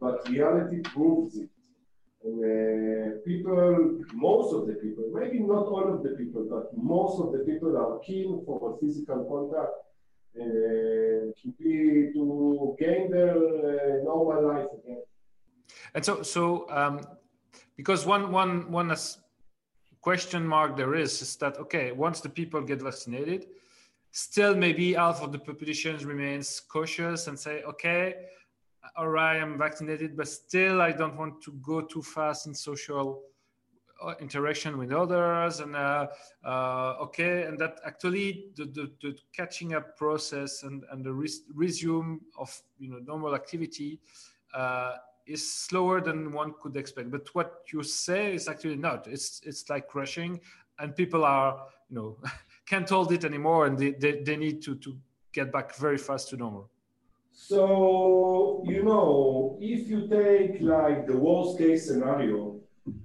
but 0.00 0.28
reality 0.28 0.80
proves 0.82 1.36
it. 1.36 1.48
Uh, 2.24 3.20
people, 3.24 4.00
most 4.12 4.52
of 4.52 4.66
the 4.66 4.74
people, 4.74 5.04
maybe 5.14 5.38
not 5.38 5.66
all 5.66 5.94
of 5.94 6.02
the 6.02 6.10
people, 6.10 6.44
but 6.50 6.76
most 6.76 7.20
of 7.20 7.32
the 7.32 7.38
people 7.44 7.76
are 7.76 8.00
keen 8.00 8.42
for 8.44 8.76
physical 8.80 9.24
contact 9.30 9.72
uh, 10.36 11.30
to 11.40 11.48
be 11.58 12.10
to 12.12 12.76
gain 12.78 13.08
their 13.10 13.36
uh, 13.36 14.02
normal 14.02 14.48
life 14.48 14.66
again. 14.78 15.02
And 15.94 16.04
so, 16.04 16.22
so 16.22 16.68
um, 16.70 17.00
because 17.76 18.04
one 18.04 18.32
one 18.32 18.70
one 18.70 18.94
question 20.00 20.46
mark 20.46 20.76
there 20.76 20.94
is 20.96 21.22
is 21.22 21.36
that 21.36 21.56
okay, 21.58 21.92
once 21.92 22.20
the 22.20 22.28
people 22.28 22.60
get 22.62 22.82
vaccinated, 22.82 23.46
still 24.10 24.56
maybe 24.56 24.94
half 24.94 25.22
of 25.22 25.30
the 25.30 25.38
population 25.38 25.96
remains 26.04 26.60
cautious 26.60 27.28
and 27.28 27.38
say, 27.38 27.62
okay, 27.62 28.14
all 28.96 29.08
right, 29.08 29.40
I'm 29.40 29.58
vaccinated, 29.58 30.16
but 30.16 30.28
still 30.28 30.80
I 30.80 30.92
don't 30.92 31.16
want 31.16 31.42
to 31.42 31.52
go 31.62 31.80
too 31.80 32.02
fast 32.02 32.46
in 32.46 32.54
social 32.54 33.22
uh, 34.02 34.14
interaction 34.20 34.78
with 34.78 34.92
others. 34.92 35.60
And 35.60 35.74
uh, 35.74 36.06
uh, 36.44 36.94
okay 37.00 37.42
and 37.42 37.58
that 37.58 37.80
actually 37.84 38.46
the, 38.56 38.64
the, 38.66 38.90
the, 39.02 39.16
catching 39.32 39.74
up 39.74 39.96
process 39.96 40.62
and, 40.62 40.84
and 40.92 41.04
the 41.04 41.12
res- 41.12 41.42
resume 41.54 42.20
of 42.38 42.60
you 42.78 42.90
know 42.90 42.98
normal 42.98 43.34
activity 43.34 43.98
uh, 44.54 44.96
is 45.26 45.50
slower 45.52 46.00
than 46.00 46.32
one 46.32 46.54
could 46.62 46.76
expect. 46.76 47.10
But 47.10 47.34
what 47.34 47.62
you 47.72 47.82
say 47.82 48.34
is 48.34 48.48
actually 48.48 48.76
not. 48.76 49.06
It's 49.06 49.40
it's 49.44 49.68
like 49.68 49.88
crushing 49.88 50.40
and 50.78 50.94
people 50.94 51.24
are 51.24 51.66
you 51.88 51.96
know 51.96 52.16
can't 52.66 52.88
hold 52.88 53.12
it 53.12 53.24
anymore 53.24 53.66
and 53.66 53.78
they, 53.78 53.90
they, 53.92 54.22
they 54.22 54.36
need 54.36 54.62
to 54.62 54.74
to 54.76 54.96
get 55.32 55.52
back 55.52 55.74
very 55.76 55.98
fast 55.98 56.28
to 56.30 56.36
normal 56.36 56.70
so, 57.40 58.64
you 58.66 58.82
know, 58.82 59.56
if 59.60 59.88
you 59.88 60.08
take 60.08 60.60
like 60.60 61.06
the 61.06 61.16
worst 61.16 61.56
case 61.56 61.86
scenario, 61.86 62.58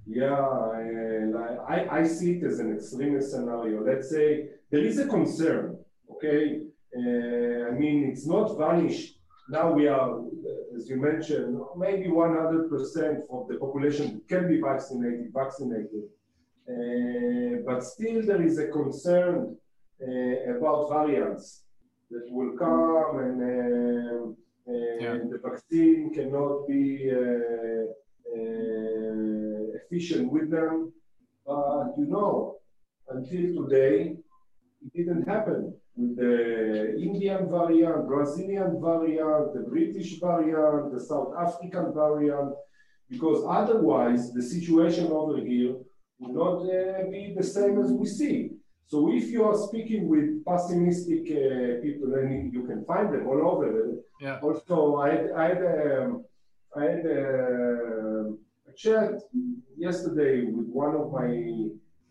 yeah, 0.08 0.72
and 0.74 1.38
I, 1.38 2.00
I 2.00 2.08
see 2.08 2.32
it 2.38 2.44
as 2.44 2.58
an 2.58 2.74
extreme 2.74 3.22
scenario. 3.22 3.86
Let's 3.86 4.10
say 4.10 4.50
there 4.72 4.84
is 4.84 4.98
a 4.98 5.08
concern, 5.08 5.78
okay? 6.12 6.62
Uh, 6.98 7.70
I 7.70 7.72
mean, 7.78 8.10
it's 8.12 8.25
not 8.25 8.58
vanished. 8.58 9.20
Now 9.50 9.72
we 9.72 9.88
are, 9.88 10.20
as 10.75 10.90
you 10.90 10.98
mentioned, 10.98 11.62
maybe 11.78 12.08
100% 12.08 13.22
of 13.30 13.48
the 13.48 13.58
population 13.60 14.20
can 14.28 14.48
be 14.48 14.60
vaccinated, 14.60 15.32
vaccinated. 15.32 16.06
Uh, 16.68 17.62
but 17.68 17.84
still 17.84 18.25
there 18.25 18.42
is 18.42 18.58
a 18.58 18.70
concern 18.70 19.56
uh, 20.02 20.56
about 20.58 20.90
variants 20.90 21.62
that 22.13 22.27
will 22.29 22.53
come 22.58 23.13
and, 23.25 23.38
uh, 23.41 24.74
yeah. 25.03 25.17
the 25.32 25.39
vaccine 25.43 26.13
cannot 26.13 26.67
be 26.67 27.12
uh, 27.12 27.86
uh, 28.36 29.79
efficient 29.79 30.32
with 30.32 30.50
them. 30.50 30.93
But 31.46 31.93
you 31.98 32.08
know, 32.08 32.58
until 33.10 33.46
today, 33.63 34.15
it 34.84 34.93
didn't 34.96 35.27
happen 35.27 35.74
with 35.96 36.15
the 36.17 36.96
Indian 36.98 37.50
variant, 37.50 38.08
Brazilian 38.08 38.82
variant, 38.82 39.53
the 39.53 39.65
British 39.74 40.20
variant, 40.20 40.93
the 40.93 41.00
South 41.00 41.34
African 41.38 41.93
variant, 41.93 42.53
because 43.10 43.43
otherwise 43.48 44.34
the 44.34 44.41
situation 44.41 45.08
over 45.08 45.38
here 45.38 45.75
would 46.20 46.36
not 46.36 46.58
uh, 46.62 47.10
be 47.12 47.34
the 47.38 47.43
same 47.43 47.79
as 47.84 47.91
we 47.91 48.05
see. 48.05 48.51
So 48.88 49.12
if 49.12 49.30
you 49.30 49.44
are 49.46 49.58
speaking 49.58 50.08
with 50.08 50.46
pessimistic 50.46 51.24
uh, 51.32 51.82
people, 51.82 52.13
and 52.16 52.54
you 52.54 52.63
can 52.63 52.86
find 52.86 53.13
them 53.13 53.28
all 53.28 53.42
over. 53.52 53.94
Yeah. 54.22 54.40
Also, 54.42 54.98
I 54.98 55.10
had, 55.10 55.32
I 55.36 55.48
had, 55.48 55.62
um, 55.98 56.25
I 56.75 56.84
had 56.84 57.06
uh, 57.06 58.24
a 58.70 58.74
chat 58.75 59.12
yesterday 59.78 60.44
with 60.44 60.68
one 60.68 60.96
of 60.96 61.12
my 61.12 61.30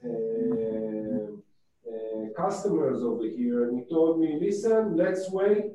uh, 0.05 1.29
uh, 1.91 2.43
customers 2.43 3.03
over 3.03 3.25
here, 3.25 3.69
and 3.69 3.79
he 3.79 3.85
told 3.89 4.19
me, 4.21 4.39
"Listen, 4.41 4.97
let's 4.97 5.31
wait 5.31 5.73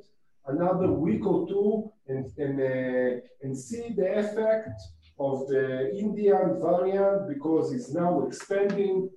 another 0.48 0.92
week 0.92 1.26
or 1.26 1.48
two 1.48 1.92
and 2.08 2.26
and 2.38 2.60
uh, 2.60 3.22
and 3.44 3.58
see 3.58 3.94
the 3.96 4.10
effect 4.24 4.80
of 5.20 5.48
the 5.48 5.96
Indian 5.98 6.60
variant 6.60 7.28
because 7.30 7.72
it's 7.72 7.94
now 7.94 8.26
expanding." 8.28 9.10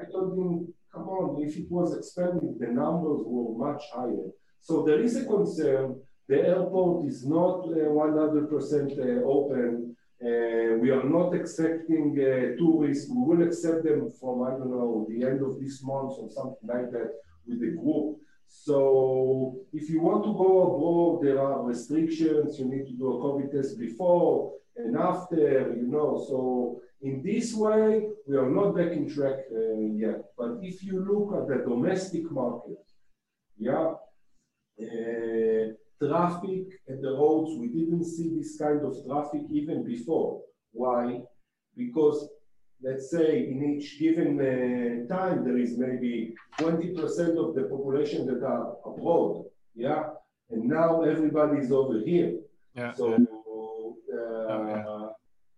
I 0.00 0.04
told 0.10 0.38
him, 0.38 0.72
come 0.92 1.08
on, 1.08 1.42
if 1.42 1.56
it 1.56 1.70
was 1.70 1.96
expanding, 1.96 2.56
the 2.58 2.66
numbers 2.66 3.20
were 3.24 3.72
much 3.72 3.82
higher. 3.94 4.28
So 4.60 4.82
there 4.84 5.00
is 5.00 5.16
a 5.16 5.24
concern. 5.24 6.00
The 6.28 6.38
airport 6.40 7.06
is 7.06 7.26
not 7.26 7.64
100% 7.64 7.72
uh, 7.72 9.02
uh, 9.02 9.24
open. 9.24 9.96
Uh, 10.22 10.78
we 10.78 10.90
are 10.90 11.04
not 11.04 11.34
accepting 11.34 12.16
uh, 12.20 12.56
tourists. 12.58 13.10
We 13.10 13.22
will 13.36 13.42
accept 13.46 13.82
them 13.84 14.10
from, 14.20 14.44
I 14.44 14.50
don't 14.50 14.70
know, 14.70 15.06
the 15.08 15.26
end 15.26 15.42
of 15.42 15.58
this 15.60 15.82
month 15.82 16.12
or 16.20 16.30
something 16.30 16.68
like 16.68 16.92
that 16.92 17.10
with 17.46 17.60
the 17.60 17.72
group. 17.72 18.18
So 18.46 19.56
if 19.72 19.90
you 19.90 20.00
want 20.00 20.24
to 20.24 20.32
go 20.32 20.50
abroad, 20.68 21.24
there 21.24 21.40
are 21.40 21.64
restrictions. 21.64 22.58
You 22.58 22.66
need 22.66 22.86
to 22.86 22.92
do 22.92 23.14
a 23.14 23.18
COVID 23.18 23.50
test 23.50 23.78
before 23.78 24.52
and 24.76 24.96
after, 24.96 25.74
you 25.74 25.88
know. 25.88 26.24
So 26.28 26.80
in 27.02 27.22
this 27.22 27.52
way, 27.54 28.06
we 28.26 28.36
are 28.36 28.48
not 28.48 28.76
back 28.76 28.92
in 28.92 29.12
track 29.12 29.38
uh, 29.52 29.78
yet. 29.94 30.24
But 30.38 30.58
if 30.62 30.84
you 30.84 31.04
look 31.04 31.34
at 31.36 31.48
the 31.48 31.64
domestic 31.68 32.30
market, 32.30 32.78
yeah, 33.58 33.94
uh, 34.80 35.64
traffic 36.00 36.64
at 36.88 37.02
the 37.02 37.12
roads, 37.12 37.58
we 37.58 37.68
didn't 37.68 38.04
see 38.04 38.36
this 38.36 38.56
kind 38.56 38.82
of 38.84 38.96
traffic 39.04 39.42
even 39.50 39.84
before. 39.84 40.42
Why? 40.72 41.22
Because 41.76 42.28
let's 42.80 43.10
say 43.10 43.48
in 43.48 43.62
each 43.64 43.98
given 43.98 44.38
uh, 44.40 45.12
time 45.12 45.44
there 45.44 45.58
is 45.58 45.76
maybe 45.76 46.34
20% 46.58 46.98
of 47.36 47.54
the 47.54 47.64
population 47.70 48.26
that 48.26 48.44
are 48.46 48.76
abroad, 48.86 49.44
yeah, 49.74 50.04
and 50.50 50.64
now 50.64 51.02
everybody 51.02 51.58
is 51.58 51.72
over 51.72 51.98
here. 51.98 52.38
Yeah. 52.76 52.92
So 52.92 53.14
uh, 53.14 53.16
oh, 54.16 54.66
yeah. 54.68 55.08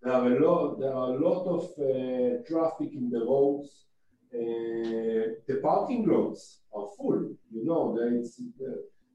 There 0.05 0.13
are 0.13 0.24
lot, 0.41 0.79
there 0.81 0.95
are 0.95 1.15
a 1.15 1.29
lot 1.29 1.45
of 1.47 1.63
uh, 1.79 2.43
traffic 2.49 2.93
in 2.93 3.11
the 3.11 3.21
roads. 3.21 3.85
Uh, 4.33 5.39
the 5.47 5.61
parking 5.63 6.07
lots 6.09 6.61
are 6.75 6.89
full. 6.97 7.37
You 7.53 7.65
know, 7.65 7.97
it's 8.01 8.41
uh, 8.41 8.73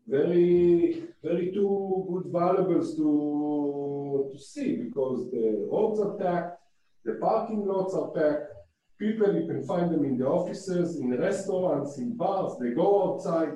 very, 0.08 1.04
very 1.24 1.52
two 1.52 2.06
good 2.10 2.32
valuables 2.32 2.96
to 2.96 4.30
to 4.32 4.40
see 4.40 4.76
because 4.76 5.30
the 5.32 5.68
roads 5.72 6.00
are 6.00 6.16
packed, 6.18 6.60
the 7.06 7.14
parking 7.14 7.66
lots 7.66 7.94
are 7.94 8.10
packed. 8.10 8.54
People, 9.00 9.34
you 9.34 9.48
can 9.48 9.64
find 9.64 9.90
them 9.92 10.04
in 10.04 10.18
the 10.18 10.26
offices, 10.26 11.00
in 11.00 11.18
restaurants, 11.18 11.98
in 11.98 12.18
bars. 12.18 12.58
They 12.60 12.72
go 12.72 13.14
outside. 13.14 13.54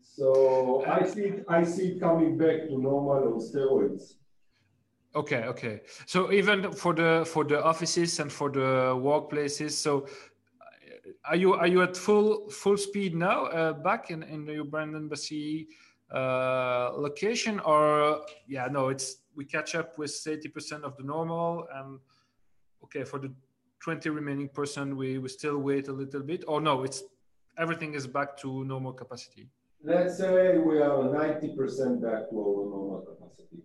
So 0.00 0.84
I 0.86 1.02
think 1.04 1.42
I 1.48 1.64
see 1.64 1.88
it 1.88 2.00
coming 2.00 2.38
back 2.38 2.68
to 2.68 2.78
normal 2.78 3.34
on 3.34 3.40
steroids. 3.40 4.14
Okay, 5.16 5.44
okay. 5.44 5.80
So 6.06 6.32
even 6.32 6.72
for 6.72 6.92
the 6.92 7.24
for 7.24 7.44
the 7.44 7.62
offices 7.62 8.18
and 8.18 8.32
for 8.32 8.50
the 8.50 8.98
workplaces, 8.98 9.70
so 9.70 10.06
uh, 10.60 11.30
are 11.30 11.36
you 11.36 11.54
are 11.54 11.68
you 11.68 11.82
at 11.82 11.96
full 11.96 12.50
full 12.50 12.76
speed 12.76 13.14
now 13.14 13.44
uh, 13.46 13.72
back 13.74 14.10
in 14.10 14.24
in 14.24 14.44
your 14.46 14.64
Brain 14.64 14.94
Embassy 14.96 15.68
uh, 16.12 16.90
location? 16.96 17.60
Or 17.60 18.22
yeah 18.48 18.66
no 18.66 18.88
it's 18.88 19.18
we 19.36 19.44
catch 19.44 19.76
up 19.76 19.98
with 19.98 20.10
80% 20.10 20.82
of 20.82 20.96
the 20.96 21.04
normal 21.04 21.66
and 21.74 21.98
okay 22.84 23.04
for 23.04 23.18
the 23.18 23.32
20 23.82 24.08
remaining 24.10 24.48
percent 24.48 24.96
we 24.96 25.18
we 25.18 25.28
still 25.28 25.58
wait 25.58 25.86
a 25.86 25.92
little 25.92 26.22
bit? 26.22 26.42
Or 26.48 26.60
no 26.60 26.82
it's 26.82 27.04
everything 27.56 27.94
is 27.94 28.08
back 28.08 28.36
to 28.38 28.64
normal 28.64 28.92
capacity? 28.92 29.46
Let's 29.80 30.18
say 30.18 30.58
we 30.58 30.78
are 30.78 31.04
90% 31.06 32.02
back 32.02 32.30
to 32.30 32.36
our 32.40 32.64
normal 32.66 33.06
capacity 33.06 33.62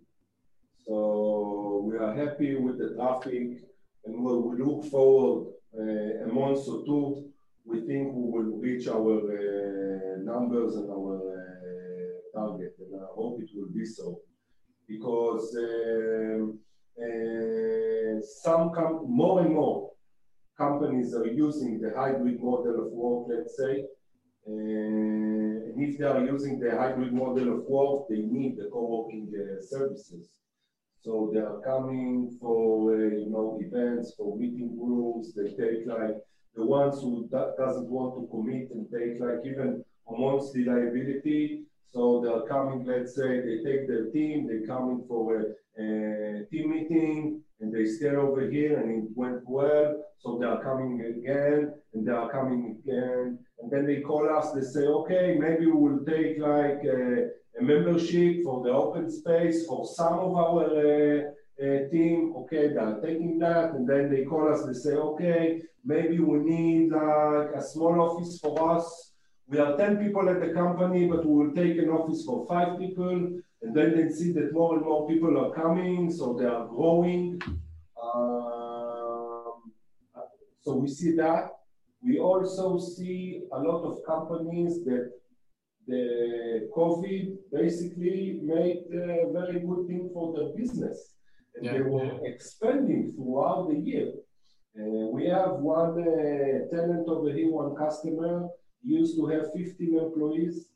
so 0.89 1.83
we 1.85 1.97
are 1.97 2.15
happy 2.15 2.55
with 2.55 2.79
the 2.79 2.95
traffic 2.95 3.61
and 4.05 4.23
we 4.23 4.57
look 4.57 4.85
forward 4.85 5.53
uh, 5.77 6.23
a 6.25 6.27
month 6.33 6.67
or 6.67 6.83
two. 6.83 7.29
We 7.63 7.81
think 7.81 8.11
we 8.11 8.23
will 8.33 8.57
reach 8.57 8.87
our 8.87 9.17
uh, 9.19 10.17
numbers 10.23 10.73
and 10.77 10.89
our 10.89 11.15
uh, 11.37 12.39
target. 12.39 12.73
and 12.79 12.99
I 12.99 13.05
hope 13.13 13.39
it 13.39 13.49
will 13.53 13.71
be 13.71 13.85
so, 13.85 14.19
because 14.87 15.55
um, 15.59 16.57
some 18.43 18.71
more 19.05 19.41
and 19.41 19.53
more 19.53 19.91
companies 20.57 21.13
are 21.13 21.27
using 21.27 21.79
the 21.79 21.93
hybrid 21.95 22.41
model 22.41 22.83
of 22.83 22.91
work, 22.91 23.27
let's 23.29 23.55
say, 23.57 23.85
and 24.47 25.79
if 25.79 25.99
they 25.99 26.05
are 26.05 26.25
using 26.25 26.59
the 26.59 26.71
hybrid 26.71 27.13
model 27.13 27.53
of 27.53 27.61
work, 27.67 28.07
they 28.09 28.21
need 28.23 28.57
the 28.57 28.69
co-working 28.73 29.31
services. 29.61 30.29
So 31.01 31.31
they 31.33 31.39
are 31.39 31.61
coming 31.61 32.37
for 32.41 32.93
uh, 32.93 32.97
you 32.97 33.29
know 33.29 33.57
events, 33.61 34.13
for 34.17 34.35
meeting 34.35 34.77
rooms. 34.77 35.33
They 35.33 35.49
take 35.51 35.87
like 35.87 36.15
the 36.55 36.65
ones 36.65 36.99
who 37.01 37.27
do- 37.31 37.53
doesn't 37.57 37.89
want 37.89 38.15
to 38.15 38.27
commit 38.29 38.71
and 38.71 38.85
take 38.91 39.19
like 39.19 39.39
even 39.45 39.83
a 40.09 40.11
monthly 40.11 40.65
liability. 40.65 41.63
So 41.91 42.21
they 42.21 42.29
are 42.29 42.45
coming. 42.47 42.85
Let's 42.85 43.15
say 43.15 43.39
they 43.39 43.63
take 43.63 43.87
their 43.87 44.05
team. 44.11 44.47
They 44.47 44.67
coming 44.67 45.05
for 45.07 45.23
a, 45.39 45.81
a 45.81 46.45
team 46.51 46.69
meeting 46.71 47.41
and 47.61 47.73
they 47.73 47.85
stay 47.85 48.09
over 48.09 48.41
here 48.41 48.79
and 48.79 49.03
it 49.03 49.09
went 49.15 49.41
well. 49.47 50.03
So 50.19 50.37
they 50.37 50.45
are 50.45 50.61
coming 50.61 50.99
again 51.01 51.73
and 51.93 52.05
they 52.05 52.11
are 52.11 52.29
coming 52.29 52.77
again. 52.83 53.39
And 53.61 53.71
then 53.71 53.85
they 53.85 54.01
call 54.01 54.29
us. 54.29 54.51
They 54.51 54.61
say, 54.61 54.85
okay, 54.85 55.35
maybe 55.39 55.65
we 55.65 55.71
will 55.71 56.05
take 56.05 56.39
like. 56.39 56.79
Uh, 56.83 57.38
a 57.57 57.63
membership 57.63 58.43
for 58.43 58.63
the 58.63 58.69
open 58.69 59.11
space 59.11 59.65
for 59.65 59.85
some 59.85 60.13
of 60.13 60.35
our 60.35 60.65
uh, 60.65 61.21
uh, 61.61 61.89
team. 61.89 62.33
Okay, 62.37 62.69
they 62.69 62.77
are 62.77 62.99
taking 63.01 63.39
that, 63.39 63.73
and 63.73 63.87
then 63.87 64.09
they 64.09 64.23
call 64.25 64.51
us. 64.53 64.65
They 64.65 64.73
say, 64.73 64.95
okay, 64.95 65.61
maybe 65.83 66.19
we 66.19 66.39
need 66.39 66.93
a 66.93 67.61
small 67.61 67.99
office 68.01 68.39
for 68.39 68.75
us. 68.75 69.13
We 69.47 69.57
are 69.57 69.75
10 69.77 69.97
people 69.97 70.29
at 70.29 70.39
the 70.39 70.53
company, 70.53 71.07
but 71.07 71.25
we 71.25 71.33
will 71.33 71.53
take 71.55 71.77
an 71.79 71.89
office 71.89 72.23
for 72.23 72.45
five 72.47 72.77
people. 72.77 73.41
And 73.61 73.75
then 73.75 73.95
they 73.95 74.09
see 74.13 74.31
that 74.33 74.53
more 74.53 74.75
and 74.75 74.85
more 74.85 75.07
people 75.07 75.37
are 75.37 75.51
coming, 75.51 76.11
so 76.11 76.33
they 76.39 76.45
are 76.45 76.67
growing. 76.67 77.41
Um, 78.01 79.71
so 80.61 80.75
we 80.75 80.87
see 80.87 81.15
that. 81.15 81.49
We 82.01 82.19
also 82.19 82.77
see 82.77 83.41
a 83.51 83.59
lot 83.59 83.83
of 83.83 83.97
companies 84.05 84.85
that 84.85 85.11
the 85.89 86.69
COVID 86.75 87.37
basically 87.51 88.39
made 88.43 88.83
a 88.93 89.31
very 89.37 89.59
good 89.67 89.87
thing 89.87 90.09
for 90.13 90.25
the 90.37 90.53
business. 90.55 90.97
And 91.55 91.65
Yeah, 91.65 91.73
they 91.73 91.81
were 91.81 92.11
expanding 92.23 93.11
throughout 93.13 93.69
the 93.69 93.79
year. 93.89 94.09
Uh, 94.79 95.07
we 95.15 95.25
have 95.27 95.53
one 95.77 95.93
uh, 95.99 96.73
tenant 96.73 97.05
over 97.07 97.31
here, 97.37 97.49
one 97.51 97.75
customer, 97.75 98.47
used 98.83 99.17
to 99.17 99.25
have 99.27 99.45
15 99.53 99.97
employees. 99.97 100.69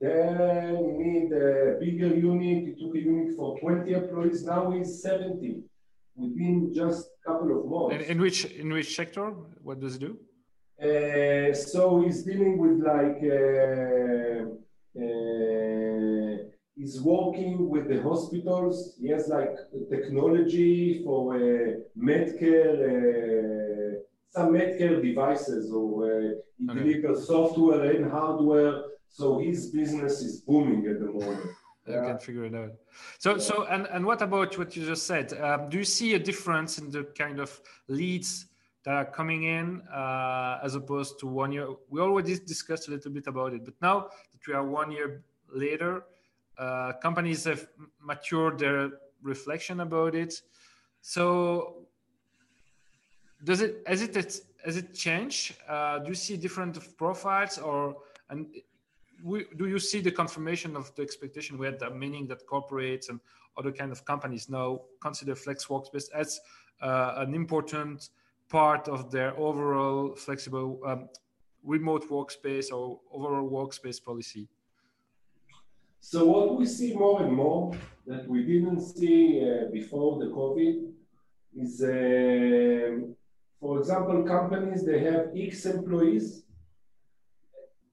Then 0.00 0.76
he 0.86 0.92
need 1.04 1.32
a 1.32 1.76
bigger 1.78 2.12
unit. 2.32 2.58
He 2.68 2.72
took 2.82 2.94
a 2.94 2.98
unit 2.98 3.36
for 3.36 3.58
20 3.60 3.92
employees. 3.92 4.42
Now 4.44 4.70
he's 4.70 5.02
70 5.02 5.62
within 6.16 6.72
just 6.74 7.08
a 7.08 7.30
couple 7.30 7.50
of 7.58 7.66
months. 7.66 7.92
And 7.94 8.02
in 8.12 8.20
which 8.20 8.46
in 8.46 8.72
which 8.72 8.96
sector? 8.96 9.26
What 9.62 9.80
does 9.80 9.96
it 9.96 10.00
do? 10.00 10.18
Uh, 10.82 11.52
so 11.52 12.00
he's 12.00 12.22
dealing 12.22 12.56
with 12.56 12.80
like 12.80 13.20
uh, 13.22 14.46
uh, 14.98 16.36
he's 16.74 17.02
working 17.02 17.68
with 17.68 17.86
the 17.88 18.00
hospitals. 18.02 18.96
He 18.98 19.08
has 19.08 19.28
like 19.28 19.54
technology 19.90 21.02
for 21.04 21.36
uh, 21.36 21.40
Medcare, 21.98 22.76
uh, 22.92 24.00
some 24.30 24.54
Medcare 24.54 25.02
devices, 25.02 25.70
or 25.70 26.06
uh, 26.06 26.28
he 26.58 26.70
Okay. 26.70 26.80
delivers 26.80 27.26
software 27.26 27.82
and 27.96 28.10
hardware. 28.10 28.84
So 29.08 29.38
his 29.38 29.70
business 29.70 30.22
is 30.22 30.40
booming 30.40 30.86
at 30.86 30.98
the 31.00 31.06
moment. 31.06 31.44
I 31.86 31.90
Yeah. 31.92 32.04
can 32.06 32.18
figure 32.18 32.44
it 32.44 32.54
out. 32.54 32.72
So, 33.18 33.38
so, 33.38 33.64
and 33.64 33.86
and 33.88 34.06
what 34.06 34.22
about 34.22 34.56
what 34.56 34.76
you 34.76 34.86
just 34.86 35.06
said? 35.06 35.32
Um, 35.34 35.68
do 35.68 35.76
you 35.78 35.84
see 35.84 36.14
a 36.14 36.18
difference 36.18 36.78
in 36.78 36.90
the 36.90 37.04
kind 37.22 37.38
of 37.40 37.50
leads 37.88 38.46
that 38.84 38.94
are 38.94 39.04
coming 39.04 39.44
in 39.44 39.82
uh, 39.92 40.58
as 40.62 40.74
opposed 40.74 41.18
to 41.20 41.26
one 41.26 41.52
year? 41.52 41.68
We 41.88 42.00
already 42.00 42.38
discussed 42.38 42.88
a 42.88 42.90
little 42.90 43.10
bit 43.10 43.26
about 43.26 43.52
it, 43.54 43.64
but 43.64 43.74
now 43.80 44.08
that 44.32 44.46
we 44.46 44.54
are 44.54 44.64
one 44.64 44.90
year 44.90 45.22
later, 45.52 46.04
uh, 46.58 46.92
companies 47.02 47.44
have 47.44 47.66
matured 48.00 48.58
their 48.58 48.90
reflection 49.22 49.80
about 49.80 50.14
it. 50.14 50.34
So, 51.00 51.86
does 53.42 53.62
it 53.62 53.82
has 53.86 54.02
it 54.02 54.14
has 54.64 54.76
it 54.76 54.94
changed? 54.94 55.54
Uh, 55.66 55.98
do 56.00 56.08
you 56.08 56.14
see 56.14 56.36
different 56.36 56.78
profiles, 56.98 57.58
or 57.58 57.96
and 58.28 58.46
we, 59.22 59.46
do 59.56 59.66
you 59.66 59.78
see 59.78 60.00
the 60.00 60.10
confirmation 60.10 60.76
of 60.76 60.94
the 60.94 61.02
expectation 61.02 61.58
we 61.58 61.66
had, 61.66 61.80
meaning 61.94 62.26
that 62.28 62.46
corporates 62.46 63.08
and 63.08 63.20
other 63.56 63.72
kind 63.72 63.92
of 63.92 64.04
companies 64.04 64.48
now 64.48 64.80
consider 65.00 65.34
flex 65.34 65.66
workspace 65.66 66.10
as 66.14 66.40
uh, 66.82 67.14
an 67.16 67.34
important 67.34 68.10
part 68.50 68.88
of 68.88 69.10
their 69.10 69.36
overall 69.38 70.14
flexible 70.16 70.80
um, 70.84 71.08
remote 71.62 72.08
workspace 72.10 72.70
or 72.72 73.00
overall 73.12 73.48
workspace 73.48 74.02
policy? 74.02 74.48
So 76.00 76.26
what 76.26 76.58
we 76.58 76.66
see 76.66 76.94
more 76.94 77.22
and 77.22 77.32
more 77.32 77.72
that 78.06 78.26
we 78.26 78.44
didn't 78.44 78.80
see 78.80 79.42
uh, 79.44 79.70
before 79.70 80.18
the 80.18 80.30
COVID 80.30 80.90
is, 81.54 81.82
um 81.82 83.16
for 83.60 83.78
example, 83.78 84.22
companies 84.24 84.84
they 84.84 85.00
have 85.00 85.26
X 85.36 85.66
employees. 85.66 86.44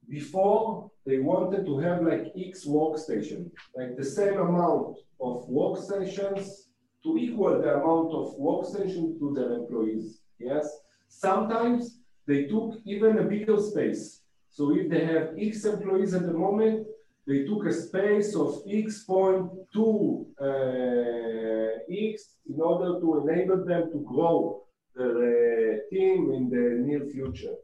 Before 0.08 0.90
they 1.04 1.18
wanted 1.18 1.66
to 1.66 1.78
have 1.78 2.02
like 2.02 2.32
X 2.34 2.64
workstation, 2.66 3.50
like 3.76 3.94
the 3.96 4.04
same 4.04 4.38
amount 4.38 4.96
of 5.20 5.46
workstations 5.48 6.68
to 7.02 7.18
equal 7.18 7.60
the 7.60 7.74
amount 7.74 8.10
of 8.20 8.26
workstation 8.38 9.18
to 9.18 9.34
their 9.36 9.52
employees. 9.52 10.20
Yes. 10.38 10.66
Sometimes 11.08 11.98
they 12.26 12.44
took 12.44 12.74
even 12.84 13.18
a 13.18 13.24
bigger 13.24 13.58
space. 13.58 14.22
So 14.50 14.74
if 14.76 14.90
they 14.90 15.04
have 15.04 15.34
X 15.38 15.64
employees 15.64 16.14
at 16.14 16.26
the 16.26 16.32
moment, 16.32 16.86
they 17.28 17.44
took 17.44 17.66
a 17.66 17.72
space 17.72 18.34
of 18.34 18.62
x 18.66 19.04
point 19.04 19.50
two 19.72 20.26
uh, 20.40 21.94
x 22.10 22.36
in 22.48 22.58
order 22.58 22.98
to 23.00 23.08
enable 23.22 23.66
them 23.66 23.90
to 23.92 23.98
grow 24.12 24.62
their 24.96 25.74
uh, 25.74 25.76
team 25.90 26.32
in 26.32 26.48
the 26.48 26.64
near 26.86 27.04
future. 27.06 27.56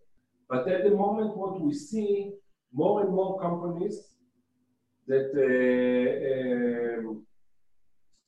But 0.51 0.69
at 0.69 0.85
the 0.85 0.91
moment, 0.91 1.37
what 1.37 1.61
we 1.63 1.73
see 1.73 2.33
more 2.73 3.01
and 3.03 3.11
more 3.11 3.41
companies 3.41 3.97
that 5.07 5.31
uh, 5.35 7.09
um, 7.09 7.27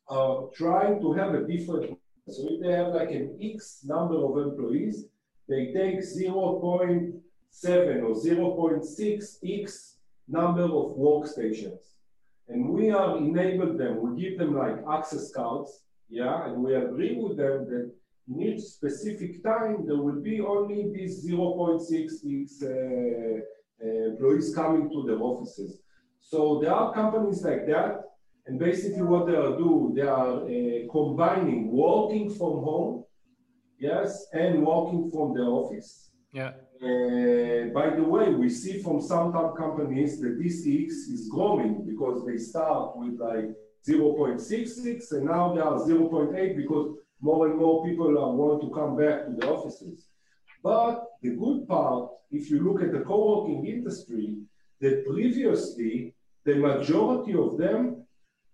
are 0.08 0.48
trying 0.56 1.00
to 1.02 1.12
have 1.12 1.34
a 1.34 1.46
different. 1.46 1.98
So 2.28 2.42
if 2.50 2.60
they 2.60 2.72
have 2.72 2.88
like 2.88 3.10
an 3.10 3.38
X 3.40 3.82
number 3.84 4.16
of 4.16 4.38
employees, 4.38 5.04
they 5.48 5.72
take 5.72 6.00
0.7 6.00 7.22
or 8.02 8.14
0.6x 8.14 9.94
number 10.28 10.62
of 10.62 10.96
workstations. 10.96 11.82
And 12.48 12.68
we 12.68 12.90
are 12.90 13.16
enable 13.18 13.76
them, 13.76 14.00
we 14.02 14.20
give 14.20 14.38
them 14.38 14.56
like 14.56 14.76
access 14.90 15.32
cards, 15.32 15.82
yeah, 16.08 16.46
and 16.46 16.62
we 16.62 16.74
agree 16.74 17.16
with 17.16 17.36
them 17.36 17.64
that 17.70 17.92
in 18.28 18.42
each 18.42 18.60
specific 18.60 19.42
time 19.42 19.86
there 19.86 19.96
will 19.96 20.20
be 20.20 20.40
only 20.40 20.90
these 20.92 21.28
0.6x 21.28 22.62
uh, 22.62 22.66
uh, 23.84 24.10
employees 24.10 24.54
coming 24.54 24.88
to 24.90 25.04
their 25.06 25.20
offices. 25.20 25.80
So 26.20 26.60
there 26.60 26.72
are 26.72 26.92
companies 26.92 27.42
like 27.44 27.66
that, 27.66 28.02
and 28.46 28.58
basically 28.58 29.02
what 29.02 29.26
they 29.26 29.34
are 29.34 29.56
doing, 29.56 29.94
they 29.94 30.02
are 30.02 30.44
uh, 30.44 30.90
combining 30.90 31.72
working 31.72 32.30
from 32.30 32.62
home, 32.62 33.04
yes, 33.78 34.26
and 34.32 34.64
working 34.64 35.10
from 35.10 35.34
the 35.34 35.42
office. 35.42 36.10
Yeah. 36.32 36.52
Uh, 36.80 37.72
by 37.72 37.90
the 37.96 38.04
way, 38.04 38.28
we 38.34 38.48
see 38.48 38.82
from 38.82 39.00
some 39.00 39.32
top 39.32 39.56
companies 39.56 40.20
that 40.20 40.38
this 40.40 40.60
X 40.66 40.92
is 41.08 41.28
growing 41.28 41.84
because 41.86 42.24
they 42.26 42.36
start 42.36 42.96
with 42.96 43.18
like 43.18 43.48
0.66 43.88 45.12
and 45.12 45.24
now 45.24 45.54
they 45.54 45.60
are 45.60 45.78
0.8 45.78 46.56
because 46.56 46.96
more 47.20 47.48
and 47.48 47.56
more 47.56 47.84
people 47.84 48.18
are 48.18 48.32
want 48.32 48.60
to 48.60 48.70
come 48.70 48.96
back 48.96 49.26
to 49.26 49.32
the 49.38 49.48
offices. 49.48 50.08
But 50.62 51.04
the 51.22 51.30
good 51.30 51.66
part, 51.66 52.10
if 52.30 52.50
you 52.50 52.60
look 52.62 52.82
at 52.82 52.92
the 52.92 53.00
co-working 53.00 53.66
industry, 53.66 54.36
that 54.80 55.06
previously 55.06 56.14
the 56.44 56.56
majority 56.56 57.34
of 57.34 57.56
them 57.56 58.05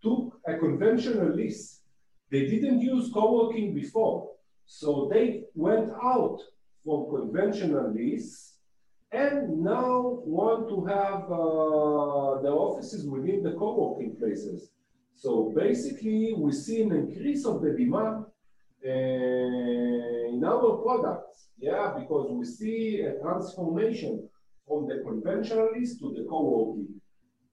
took 0.02 0.38
a 0.46 0.56
conventional 0.56 1.34
lease. 1.34 1.80
They 2.30 2.46
didn't 2.46 2.80
use 2.80 3.10
co-working 3.12 3.74
before. 3.74 4.30
So 4.66 5.08
they 5.12 5.44
went 5.54 5.90
out 6.02 6.38
from 6.84 7.10
conventional 7.10 7.92
lease 7.92 8.54
and 9.12 9.62
now 9.62 10.20
want 10.24 10.68
to 10.70 10.84
have 10.86 11.24
uh, 11.24 12.40
the 12.42 12.50
offices 12.50 13.06
within 13.06 13.42
the 13.42 13.52
co-working 13.52 14.16
places. 14.16 14.70
So 15.14 15.52
basically, 15.54 16.32
we 16.32 16.50
see 16.52 16.80
an 16.82 16.92
increase 16.92 17.44
of 17.44 17.60
the 17.62 17.72
demand 17.72 18.24
uh, 18.84 18.88
in 18.88 20.42
our 20.44 20.78
products, 20.78 21.48
yeah, 21.58 21.94
because 21.96 22.28
we 22.30 22.44
see 22.44 23.02
a 23.02 23.20
transformation 23.20 24.28
from 24.66 24.88
the 24.88 25.02
conventional 25.06 25.70
lease 25.74 25.98
to 26.00 26.14
the 26.16 26.24
co-working. 26.28 26.88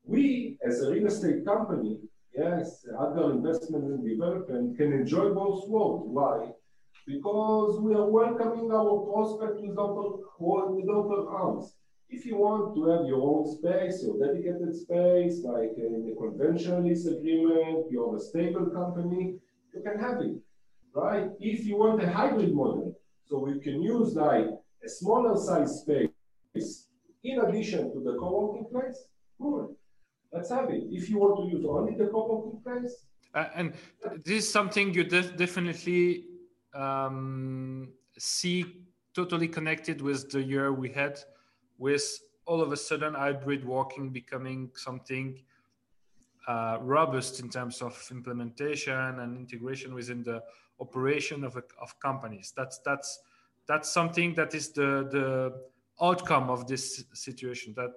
We, 0.05 0.57
as 0.65 0.81
a 0.81 0.89
real 0.89 1.07
estate 1.07 1.45
company, 1.45 1.99
yes, 2.35 2.85
Adgar 2.99 3.31
investment 3.31 3.83
and 3.85 4.07
development 4.07 4.77
can 4.77 4.93
enjoy 4.93 5.33
both 5.33 5.67
worlds. 5.67 6.05
Why? 6.07 6.51
Because 7.05 7.79
we 7.81 7.93
are 7.95 8.07
welcoming 8.07 8.71
our 8.71 8.99
prospect 9.11 9.61
with 9.61 9.77
open, 9.77 10.25
with 10.39 10.89
open 10.89 11.25
arms. 11.29 11.75
If 12.09 12.25
you 12.25 12.37
want 12.37 12.75
to 12.75 12.89
have 12.89 13.05
your 13.05 13.21
own 13.21 13.45
space, 13.55 14.03
your 14.03 14.17
dedicated 14.19 14.75
space, 14.75 15.41
like 15.43 15.73
in 15.77 16.05
the 16.05 16.15
conventional 16.19 16.83
lease 16.83 17.05
agreement, 17.05 17.85
you 17.91 18.05
have 18.05 18.19
a 18.19 18.23
stable 18.23 18.67
company, 18.67 19.35
you 19.73 19.81
can 19.83 19.99
have 19.99 20.21
it, 20.21 20.37
right? 20.93 21.29
If 21.39 21.65
you 21.65 21.77
want 21.77 22.03
a 22.03 22.09
hybrid 22.09 22.53
model, 22.53 22.95
so 23.25 23.39
we 23.39 23.59
can 23.59 23.81
use 23.83 24.15
like 24.15 24.47
a 24.83 24.89
smaller 24.89 25.35
size 25.37 25.81
space 25.81 26.87
in 27.23 27.39
addition 27.41 27.93
to 27.93 27.99
the 28.03 28.17
co-working 28.17 28.65
place, 28.71 29.05
good. 29.39 29.75
Let's 30.31 30.49
have 30.49 30.69
it. 30.69 30.83
If 30.91 31.09
you 31.09 31.17
want 31.17 31.37
to 31.37 31.55
use 31.55 31.65
only 31.65 31.95
the 31.95 32.07
co-working 32.07 32.61
place. 32.61 33.05
Uh, 33.33 33.45
and 33.55 33.73
this 34.25 34.43
is 34.43 34.51
something 34.51 34.93
you 34.93 35.03
def- 35.03 35.37
definitely 35.37 36.25
um, 36.73 37.89
see 38.17 38.85
totally 39.13 39.47
connected 39.47 40.01
with 40.01 40.29
the 40.31 40.41
year 40.41 40.71
we 40.71 40.89
had 40.89 41.19
with 41.77 42.19
all 42.45 42.61
of 42.61 42.71
a 42.71 42.77
sudden 42.77 43.13
hybrid 43.13 43.65
walking 43.65 44.09
becoming 44.09 44.71
something 44.75 45.39
uh, 46.47 46.77
robust 46.81 47.39
in 47.39 47.49
terms 47.49 47.81
of 47.81 47.95
implementation 48.11 49.19
and 49.19 49.37
integration 49.37 49.93
within 49.93 50.23
the 50.23 50.41
operation 50.79 51.43
of, 51.43 51.55
a, 51.55 51.63
of 51.81 51.99
companies. 51.99 52.53
That's 52.55 52.79
that's 52.79 53.19
that's 53.67 53.91
something 53.91 54.33
that 54.35 54.55
is 54.55 54.71
the 54.71 55.07
the 55.11 55.53
outcome 56.01 56.49
of 56.49 56.65
this 56.65 57.03
situation. 57.13 57.73
That 57.75 57.91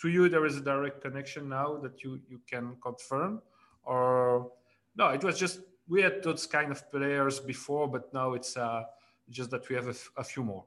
to 0.00 0.08
you 0.08 0.28
there 0.28 0.46
is 0.46 0.56
a 0.56 0.60
direct 0.60 1.02
connection 1.02 1.48
now 1.48 1.76
that 1.78 2.02
you 2.02 2.20
you 2.28 2.40
can 2.50 2.76
confirm, 2.82 3.42
or 3.84 4.50
no? 4.96 5.08
It 5.08 5.22
was 5.22 5.38
just 5.38 5.60
we 5.88 6.02
had 6.02 6.22
those 6.22 6.46
kind 6.46 6.70
of 6.70 6.90
players 6.90 7.40
before, 7.40 7.88
but 7.88 8.12
now 8.14 8.34
it's 8.34 8.56
uh, 8.56 8.84
just 9.28 9.50
that 9.50 9.68
we 9.68 9.76
have 9.76 9.88
a, 9.88 9.94
a 10.16 10.24
few 10.24 10.44
more. 10.44 10.64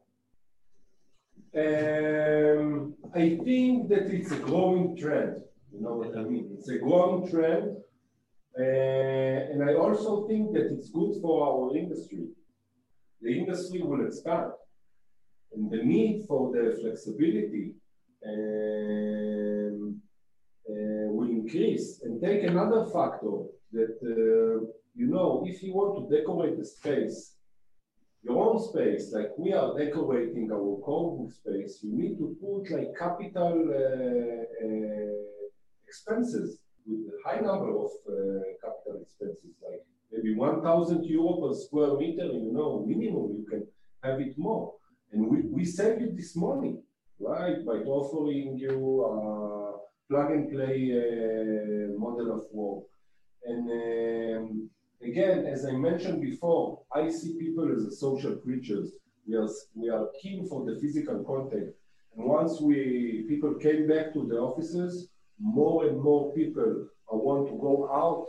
Um, 1.55 2.95
I 3.13 3.39
think 3.43 3.89
that 3.89 4.05
it's 4.15 4.31
a 4.31 4.39
growing 4.39 4.97
trend. 4.97 5.41
You 5.71 5.81
know 5.81 5.95
what 5.95 6.17
I 6.17 6.23
mean? 6.23 6.55
It's 6.57 6.69
a 6.69 6.77
growing 6.77 7.29
trend. 7.29 7.77
Uh, 8.57 9.51
and 9.51 9.63
I 9.67 9.73
also 9.73 10.27
think 10.27 10.53
that 10.53 10.65
it's 10.71 10.89
good 10.89 11.13
for 11.21 11.35
our 11.47 11.75
industry. 11.75 12.27
The 13.21 13.31
industry 13.39 13.81
will 13.81 14.05
expand. 14.05 14.51
And 15.53 15.71
the 15.71 15.83
need 15.83 16.25
for 16.27 16.51
the 16.51 16.77
flexibility 16.81 17.73
um, 18.27 20.01
uh, 20.69 21.07
will 21.11 21.29
increase. 21.29 22.01
And 22.03 22.21
take 22.21 22.43
another 22.43 22.85
factor 22.85 23.35
that, 23.73 23.97
uh, 24.01 24.65
you 24.95 25.07
know, 25.07 25.43
if 25.45 25.61
you 25.63 25.73
want 25.73 25.91
to 25.97 26.15
decorate 26.15 26.57
the 26.57 26.65
space, 26.65 27.35
your 28.23 28.41
own 28.41 28.59
space, 28.69 29.11
like 29.13 29.31
we 29.37 29.51
are 29.53 29.77
decorating 29.77 30.49
our 30.51 30.79
co 30.85 31.29
space, 31.29 31.79
you 31.83 31.91
need 31.93 32.17
to 32.17 32.37
put 32.41 32.71
like 32.71 32.95
capital 32.97 33.55
uh, 33.69 34.65
uh, 34.65 35.23
expenses 35.85 36.59
with 36.85 37.01
a 37.13 37.29
high 37.29 37.41
number 37.41 37.69
of 37.69 37.91
uh, 38.07 38.39
capital 38.63 39.01
expenses, 39.01 39.53
like 39.61 39.81
maybe 40.11 40.35
1,000 40.35 41.03
euro 41.05 41.41
per 41.41 41.53
square 41.53 41.97
meter, 41.97 42.25
you 42.25 42.51
know, 42.53 42.85
minimum, 42.87 43.33
you 43.35 43.45
can 43.49 43.67
have 44.03 44.19
it 44.21 44.37
more. 44.37 44.73
And 45.11 45.27
we, 45.27 45.41
we 45.41 45.65
save 45.65 45.99
you 46.01 46.11
this 46.15 46.35
money, 46.35 46.77
right, 47.23 47.65
by 47.65 47.77
offering 47.97 48.57
you 48.57 48.77
a 49.05 49.77
plug 50.09 50.31
and 50.31 50.51
play 50.51 50.77
uh, 50.91 51.97
model 51.99 52.31
of 52.37 52.43
work. 52.51 52.83
And 53.45 53.69
um, 53.69 54.69
Again, 55.03 55.45
as 55.45 55.65
I 55.65 55.71
mentioned 55.71 56.21
before, 56.21 56.79
I 56.95 57.09
see 57.09 57.37
people 57.37 57.69
as 57.75 57.99
social 57.99 58.35
creatures. 58.37 58.93
We 59.27 59.35
are, 59.35 59.49
we 59.75 59.89
are 59.89 60.07
keen 60.21 60.47
for 60.47 60.65
the 60.65 60.79
physical 60.79 61.23
contact. 61.25 61.75
And 62.15 62.25
once 62.25 62.61
we 62.61 63.25
people 63.27 63.55
came 63.55 63.87
back 63.87 64.13
to 64.13 64.25
the 64.25 64.37
offices, 64.37 65.09
more 65.39 65.87
and 65.87 66.01
more 66.01 66.33
people 66.33 66.87
want 67.09 67.47
to 67.49 67.57
go 67.59 67.89
out 67.91 68.27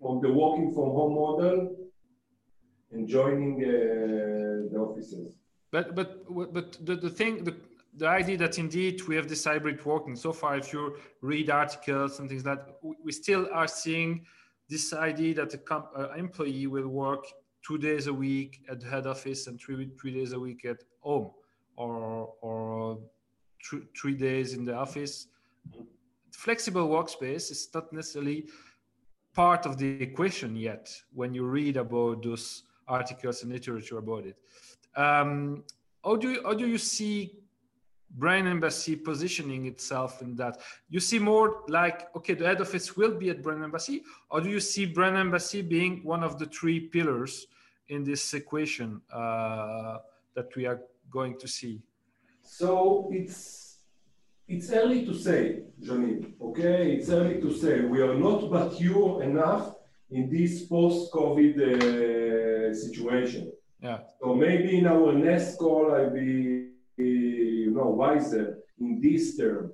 from 0.00 0.20
the 0.20 0.32
working 0.32 0.72
from 0.72 0.90
home 0.98 1.14
model 1.14 1.76
and 2.92 3.08
joining 3.08 3.54
uh, 3.64 4.70
the 4.70 4.78
offices. 4.78 5.34
But 5.70 5.94
but 5.94 6.24
but 6.52 6.84
the, 6.84 6.96
the 6.96 7.10
thing 7.10 7.44
the 7.44 7.56
the 7.96 8.08
idea 8.08 8.36
that 8.38 8.58
indeed 8.58 9.02
we 9.08 9.16
have 9.16 9.28
this 9.28 9.44
hybrid 9.44 9.84
working 9.84 10.16
so 10.16 10.32
far 10.32 10.56
if 10.56 10.72
you 10.72 10.96
read 11.22 11.48
articles 11.48 12.20
and 12.20 12.28
things 12.28 12.44
like 12.44 12.66
that 12.66 12.76
we 13.02 13.10
still 13.10 13.48
are 13.52 13.66
seeing 13.66 14.26
this 14.68 14.92
idea 14.92 15.34
that 15.34 15.50
the 15.50 15.58
comp- 15.58 15.90
uh, 15.96 16.10
employee 16.10 16.66
will 16.66 16.88
work 16.88 17.24
two 17.66 17.78
days 17.78 18.06
a 18.06 18.12
week 18.12 18.60
at 18.68 18.80
the 18.80 18.86
head 18.86 19.06
office 19.06 19.46
and 19.46 19.60
three, 19.60 19.90
three 20.00 20.12
days 20.12 20.32
a 20.32 20.38
week 20.38 20.64
at 20.64 20.78
home 21.00 21.30
or, 21.76 22.32
or 22.40 22.98
th- 23.68 23.82
three 24.00 24.14
days 24.14 24.54
in 24.54 24.64
the 24.64 24.74
office. 24.74 25.28
Flexible 26.32 26.88
workspace 26.88 27.50
is 27.50 27.68
not 27.74 27.92
necessarily 27.92 28.46
part 29.34 29.66
of 29.66 29.78
the 29.78 30.00
equation 30.02 30.54
yet 30.54 30.92
when 31.12 31.34
you 31.34 31.44
read 31.44 31.76
about 31.76 32.22
those 32.22 32.64
articles 32.86 33.42
and 33.42 33.52
literature 33.52 33.98
about 33.98 34.26
it. 34.26 34.36
Um, 34.96 35.64
how, 36.04 36.16
do 36.16 36.32
you, 36.32 36.42
how 36.42 36.54
do 36.54 36.66
you 36.66 36.78
see 36.78 37.38
Brain 38.10 38.46
Embassy 38.46 38.96
positioning 38.96 39.66
itself 39.66 40.22
in 40.22 40.34
that? 40.36 40.60
You 40.88 41.00
see 41.00 41.18
more 41.18 41.62
like, 41.68 42.14
okay, 42.16 42.34
the 42.34 42.46
head 42.46 42.60
office 42.60 42.96
will 42.96 43.14
be 43.14 43.30
at 43.30 43.42
Brain 43.42 43.62
Embassy, 43.62 44.02
or 44.30 44.40
do 44.40 44.48
you 44.48 44.60
see 44.60 44.86
Brain 44.86 45.16
Embassy 45.16 45.62
being 45.62 46.00
one 46.02 46.24
of 46.24 46.38
the 46.38 46.46
three 46.46 46.80
pillars 46.80 47.46
in 47.88 48.04
this 48.04 48.34
equation 48.34 49.00
uh, 49.12 49.98
that 50.34 50.54
we 50.56 50.66
are 50.66 50.80
going 51.10 51.38
to 51.38 51.46
see? 51.46 51.82
So 52.42 53.10
it's 53.12 53.66
it's 54.48 54.70
early 54.70 55.04
to 55.04 55.12
say, 55.12 55.62
Johnny. 55.82 56.24
Okay, 56.40 56.92
it's 56.92 57.10
early 57.10 57.40
to 57.40 57.52
say. 57.52 57.80
We 57.80 58.00
are 58.00 58.14
not 58.14 58.48
mature 58.48 59.22
enough 59.24 59.74
in 60.08 60.30
this 60.30 60.66
post-COVID 60.66 61.56
uh, 61.58 62.74
situation. 62.74 63.50
Yeah. 63.86 63.98
So 64.20 64.34
maybe 64.34 64.78
in 64.78 64.86
our 64.88 65.12
next 65.12 65.58
call, 65.58 65.94
I'll 65.94 66.10
be 66.10 66.70
you 66.96 67.72
know, 67.76 67.90
wiser 68.02 68.58
in 68.80 69.00
this 69.00 69.36
term. 69.36 69.72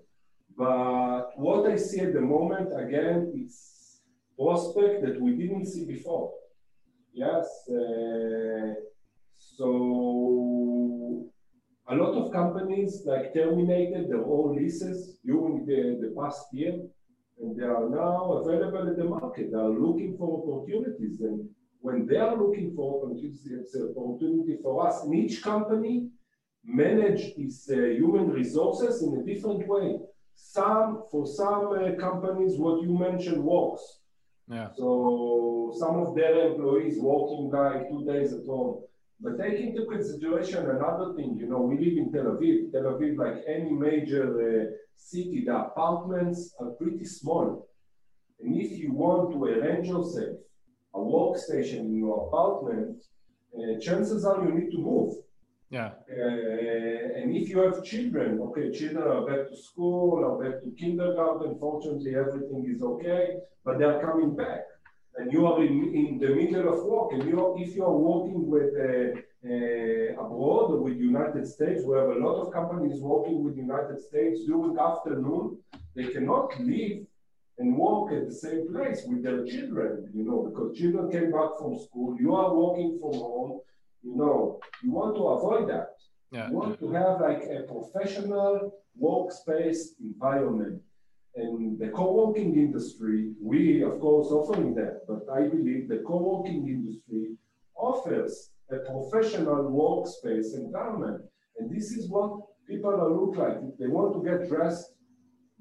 But 0.55 1.29
what 1.37 1.70
I 1.70 1.77
see 1.77 2.01
at 2.01 2.12
the 2.12 2.20
moment, 2.20 2.68
again, 2.85 3.33
it's 3.35 4.03
prospect 4.38 5.03
that 5.05 5.16
we 5.18 5.31
didn't 5.40 5.64
see 5.64 5.87
before. 5.87 6.31
Yes. 7.14 7.46
Uh, 7.70 8.75
so 9.57 9.68
a 11.88 11.94
lot 11.94 12.12
of 12.20 12.33
companies 12.33 13.03
like 13.07 13.33
terminated 13.33 14.11
their 14.11 14.25
own 14.25 14.57
leases 14.57 15.16
during 15.25 15.64
the, 15.64 15.81
the 16.03 16.14
past 16.18 16.44
year, 16.53 16.75
and 17.40 17.57
they 17.57 17.64
are 17.64 17.88
now 17.88 18.33
available 18.40 18.88
in 18.88 18.96
the 18.98 19.05
market. 19.05 19.53
They 19.53 19.59
are 19.59 19.77
looking 19.87 20.18
for 20.18 20.29
opportunities, 20.40 21.20
and 21.22 21.48
when 21.83 22.07
they 22.07 22.16
are 22.16 22.37
looking 22.37 22.75
for 22.75 22.85
opportunities, 22.97 23.49
it's 23.51 23.75
an 23.75 23.92
opportunity 23.97 24.57
for 24.62 24.87
us. 24.87 25.05
In 25.05 25.14
each 25.14 25.42
company, 25.42 26.09
manage 26.64 27.23
its 27.37 27.68
uh, 27.71 27.75
human 28.01 28.31
resources 28.31 29.03
in 29.03 29.18
a 29.18 29.25
different 29.25 29.66
way. 29.66 29.99
Some, 30.35 31.03
for 31.11 31.27
some 31.27 31.66
uh, 31.73 32.01
companies, 32.01 32.57
what 32.57 32.83
you 32.83 32.97
mentioned 32.97 33.42
works. 33.42 33.83
Yeah. 34.49 34.68
So 34.77 35.75
some 35.79 35.97
of 35.97 36.14
their 36.14 36.53
employees 36.53 36.99
working 37.01 37.51
like 37.51 37.88
two 37.88 38.05
days 38.07 38.33
at 38.33 38.47
home. 38.47 38.83
But 39.21 39.38
take 39.38 39.59
into 39.61 39.87
consideration 39.87 40.71
another 40.71 41.14
thing, 41.14 41.37
you 41.38 41.49
know, 41.49 41.61
we 41.61 41.79
live 41.79 41.99
in 41.99 42.12
Tel 42.12 42.31
Aviv. 42.33 42.73
Tel 42.73 42.83
Aviv, 42.92 43.16
like 43.18 43.42
any 43.47 43.71
major 43.71 44.25
uh, 44.40 44.64
city, 44.97 45.45
the 45.47 45.57
apartments 45.57 46.55
are 46.61 46.71
pretty 46.81 47.05
small. 47.05 47.68
And 48.40 48.57
if 48.57 48.79
you 48.79 48.92
want 48.92 49.33
to 49.33 49.45
arrange 49.45 49.88
yourself 49.88 50.38
a 50.94 50.98
workstation 50.98 51.81
in 51.81 51.96
your 51.96 52.26
apartment, 52.26 53.02
uh, 53.57 53.78
chances 53.81 54.24
are 54.24 54.44
you 54.44 54.52
need 54.55 54.70
to 54.70 54.78
move. 54.78 55.14
Yeah. 55.70 55.92
Uh, 56.11 57.18
and 57.18 57.35
if 57.35 57.48
you 57.48 57.61
have 57.61 57.83
children, 57.83 58.40
okay, 58.40 58.70
children 58.72 59.05
are 59.09 59.26
back 59.26 59.48
to 59.48 59.57
school, 59.57 60.22
are 60.22 60.38
back 60.42 60.61
to 60.62 60.70
kindergarten. 60.78 61.57
Fortunately, 61.59 62.14
everything 62.14 62.70
is 62.74 62.83
okay, 62.83 63.37
but 63.64 63.78
they 63.78 63.85
are 63.85 64.00
coming 64.02 64.37
back. 64.37 64.64
And 65.16 65.33
you 65.33 65.46
are 65.46 65.62
in, 65.62 65.94
in 65.94 66.18
the 66.18 66.28
middle 66.28 66.68
of 66.72 66.85
work, 66.85 67.12
and 67.12 67.24
you 67.28 67.57
if 67.59 67.74
you 67.74 67.85
are 67.85 67.98
working 68.11 68.50
with 68.55 68.70
uh, 68.76 69.20
uh, 69.44 70.24
abroad 70.24 70.72
or 70.72 70.83
with 70.83 70.96
United 70.96 71.46
States, 71.46 71.83
we 71.87 71.96
have 71.96 72.09
a 72.09 72.20
lot 72.26 72.37
of 72.42 72.52
companies 72.52 73.00
working 73.00 73.42
with 73.44 73.57
United 73.57 74.00
States 74.00 74.44
during 74.46 74.74
the 74.74 74.83
afternoon. 74.83 75.59
They 75.94 76.09
cannot 76.09 76.59
leave 76.61 77.07
and 77.59 77.77
work 77.77 78.12
at 78.12 78.27
the 78.27 78.35
same 78.35 78.73
place 78.73 79.03
with 79.07 79.23
their 79.23 79.45
children, 79.45 80.11
you 80.15 80.25
know, 80.25 80.49
because 80.49 80.79
children 80.79 81.11
came 81.11 81.31
back 81.31 81.51
from 81.59 81.79
school. 81.79 82.17
You 82.19 82.35
are 82.35 82.55
working 82.55 82.99
from 83.01 83.15
home 83.15 83.61
you 84.03 84.17
know, 84.17 84.61
you 84.83 84.91
want 84.91 85.15
to 85.17 85.23
avoid 85.29 85.69
that. 85.71 85.91
Yeah. 86.31 86.49
You 86.49 86.55
want 86.55 86.79
to 86.81 86.93
have 86.93 87.21
like 87.21 87.43
a 87.45 87.62
professional 87.62 88.73
workspace 89.01 89.99
environment. 90.01 90.83
And 91.35 91.79
the 91.79 91.88
co-working 91.88 92.57
industry, 92.57 93.33
we 93.41 93.83
of 93.83 94.01
course 94.01 94.29
offering 94.29 94.75
that, 94.75 95.07
but 95.09 95.23
I 95.33 95.49
believe 95.49 95.88
the 95.88 96.03
co-working 96.07 96.69
industry 96.69 97.37
offers 97.75 98.51
a 98.71 98.79
professional 98.79 99.71
workspace 99.71 100.55
environment. 100.55 101.23
And 101.59 101.75
this 101.75 101.93
is 101.93 102.11
what 102.11 102.41
people 102.69 102.93
look 102.93 103.37
like. 103.37 103.59
If 103.62 103.79
they 103.79 103.87
want 103.87 104.12
to 104.15 104.31
get 104.31 104.49
dressed, 104.49 104.93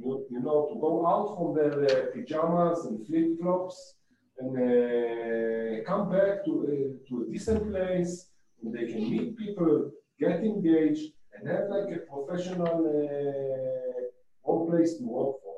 you, 0.04 0.26
you 0.30 0.40
know, 0.40 0.68
to 0.70 0.80
go 0.80 1.06
out 1.06 1.36
from 1.36 1.56
their 1.56 1.74
uh, 1.84 2.12
pajamas 2.14 2.86
and 2.86 3.06
flip-flops 3.08 3.96
and 4.40 4.52
uh, 4.58 5.84
come 5.90 6.10
back 6.10 6.44
to, 6.46 6.52
uh, 6.64 7.10
to 7.10 7.26
a 7.28 7.32
decent 7.32 7.70
place 7.72 8.28
where 8.60 8.74
they 8.74 8.92
can 8.92 9.10
meet 9.10 9.38
people, 9.38 9.92
get 10.20 10.44
engaged, 10.44 11.14
and 11.34 11.48
have 11.50 11.66
like 11.70 11.90
a 11.96 12.00
professional 12.12 12.78
uh, 12.88 14.02
workplace 14.44 14.98
to 14.98 15.04
work 15.04 15.36
for. 15.42 15.56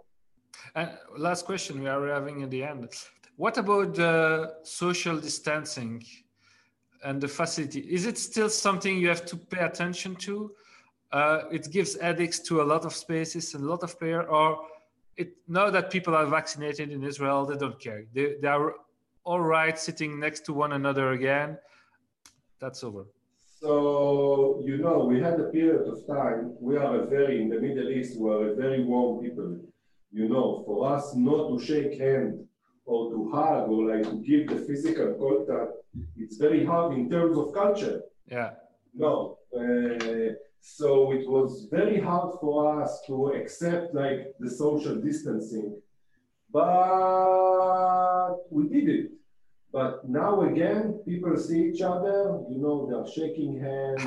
And 0.76 0.90
last 1.18 1.46
question 1.46 1.82
we 1.82 1.88
are 1.88 2.08
having 2.08 2.44
at 2.44 2.52
the 2.52 2.64
end. 2.64 2.90
What 3.36 3.58
about 3.58 3.96
the 3.96 4.54
social 4.64 5.18
distancing 5.18 6.04
and 7.04 7.20
the 7.22 7.28
facility? 7.28 7.80
Is 7.80 8.06
it 8.06 8.18
still 8.18 8.50
something 8.50 8.98
you 8.98 9.10
have 9.10 9.26
to 9.26 9.38
pay 9.38 9.64
attention 9.66 10.16
to? 10.18 10.52
Uh, 11.14 11.44
it 11.52 11.70
gives 11.72 11.96
addicts 11.98 12.40
to 12.40 12.62
a 12.64 12.66
lot 12.74 12.84
of 12.86 12.94
spaces 12.94 13.54
and 13.54 13.64
a 13.64 13.68
lot 13.68 13.84
of 13.84 14.00
prayer, 14.00 14.28
or 14.28 14.48
it 15.16 15.30
now 15.48 15.70
that 15.70 15.92
people 15.92 16.16
are 16.16 16.26
vaccinated 16.26 16.92
in 16.92 17.04
Israel, 17.04 17.46
they 17.46 17.56
don't 17.56 17.80
care. 17.80 18.02
They, 18.16 18.36
they 18.42 18.48
are 18.48 18.74
all 19.24 19.40
right 19.40 19.78
sitting 19.78 20.20
next 20.20 20.42
to 20.48 20.54
one 20.54 20.72
another 20.74 21.12
again. 21.12 21.58
That's 22.60 22.84
over. 22.84 23.06
So, 23.62 24.62
you 24.66 24.78
know, 24.78 25.06
we 25.06 25.22
had 25.22 25.40
a 25.40 25.48
period 25.56 25.88
of 25.88 26.06
time, 26.08 26.56
we 26.60 26.76
are 26.78 26.94
a 27.02 27.06
very, 27.06 27.42
in 27.42 27.48
the 27.48 27.60
Middle 27.62 27.90
East, 27.90 28.20
we 28.20 28.30
are 28.30 28.50
a 28.50 28.56
very 28.56 28.84
warm 28.84 29.24
people. 29.24 29.58
You 30.12 30.28
know, 30.28 30.64
for 30.66 30.92
us 30.94 31.16
not 31.16 31.50
to 31.50 31.64
shake 31.64 31.98
hand 32.00 32.46
or 32.86 33.12
to 33.12 33.32
hug 33.32 33.70
or 33.70 33.96
like 33.96 34.04
to 34.04 34.18
give 34.18 34.48
the 34.48 34.60
physical 34.68 35.14
contact, 35.14 35.72
it's 36.18 36.38
very 36.38 36.66
hard 36.66 36.94
in 36.94 37.10
terms 37.10 37.38
of 37.38 37.54
culture. 37.54 38.02
Yeah. 38.28 38.52
No. 38.94 39.38
Uh, 39.56 40.34
so 40.66 41.12
it 41.12 41.30
was 41.30 41.68
very 41.70 42.00
hard 42.00 42.36
for 42.40 42.82
us 42.82 43.02
to 43.06 43.34
accept 43.34 43.94
like 43.94 44.34
the 44.40 44.50
social 44.50 44.96
distancing. 44.96 45.76
But 46.54 48.38
we 48.50 48.70
did 48.70 48.88
it. 48.88 49.12
But 49.74 50.08
now 50.08 50.42
again, 50.44 51.02
people 51.06 51.36
see 51.36 51.66
each 51.70 51.82
other, 51.82 52.40
you 52.50 52.60
know, 52.60 52.88
they're 52.90 53.12
shaking 53.12 53.60
hands. 53.60 54.04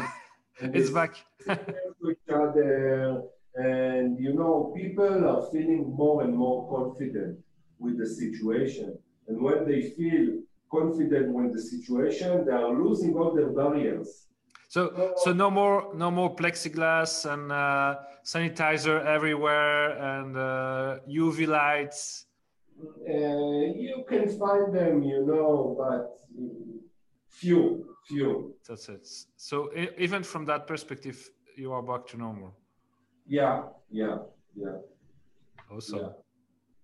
it's 0.60 0.88
back. 0.88 1.16
to 1.44 2.10
each 2.10 2.30
other. 2.32 3.22
And, 3.56 4.18
you 4.18 4.32
know, 4.32 4.72
people 4.74 5.28
are 5.28 5.50
feeling 5.52 5.92
more 5.94 6.22
and 6.22 6.34
more 6.34 6.70
confident 6.74 7.38
with 7.78 7.98
the 7.98 8.06
situation. 8.06 8.96
And 9.28 9.42
when 9.42 9.68
they 9.68 9.90
feel 9.90 10.40
confident 10.72 11.34
with 11.34 11.52
the 11.52 11.60
situation, 11.60 12.46
they 12.46 12.52
are 12.52 12.72
losing 12.72 13.14
all 13.14 13.34
their 13.34 13.50
barriers. 13.50 14.25
So, 14.68 15.14
so 15.18 15.32
no 15.32 15.50
more, 15.50 15.94
no 15.94 16.10
more 16.10 16.34
plexiglass 16.34 17.30
and 17.32 17.52
uh, 17.52 17.96
sanitizer 18.24 19.04
everywhere 19.04 19.90
and 19.98 20.36
uh, 20.36 20.98
UV 21.08 21.46
lights. 21.46 22.26
Uh, 23.08 23.12
you 23.12 24.04
can 24.08 24.28
find 24.38 24.74
them, 24.74 25.02
you 25.02 25.24
know, 25.24 25.76
but 25.78 26.18
few, 27.28 27.96
few. 28.06 28.54
That's 28.68 28.88
it. 28.88 29.08
So 29.36 29.70
even 29.98 30.22
from 30.22 30.44
that 30.46 30.66
perspective, 30.66 31.30
you 31.56 31.72
are 31.72 31.82
back 31.82 32.06
to 32.08 32.16
normal. 32.16 32.56
Yeah, 33.26 33.62
yeah, 33.90 34.18
yeah. 34.54 34.76
Awesome. 35.70 36.00
Yeah. 36.00 36.08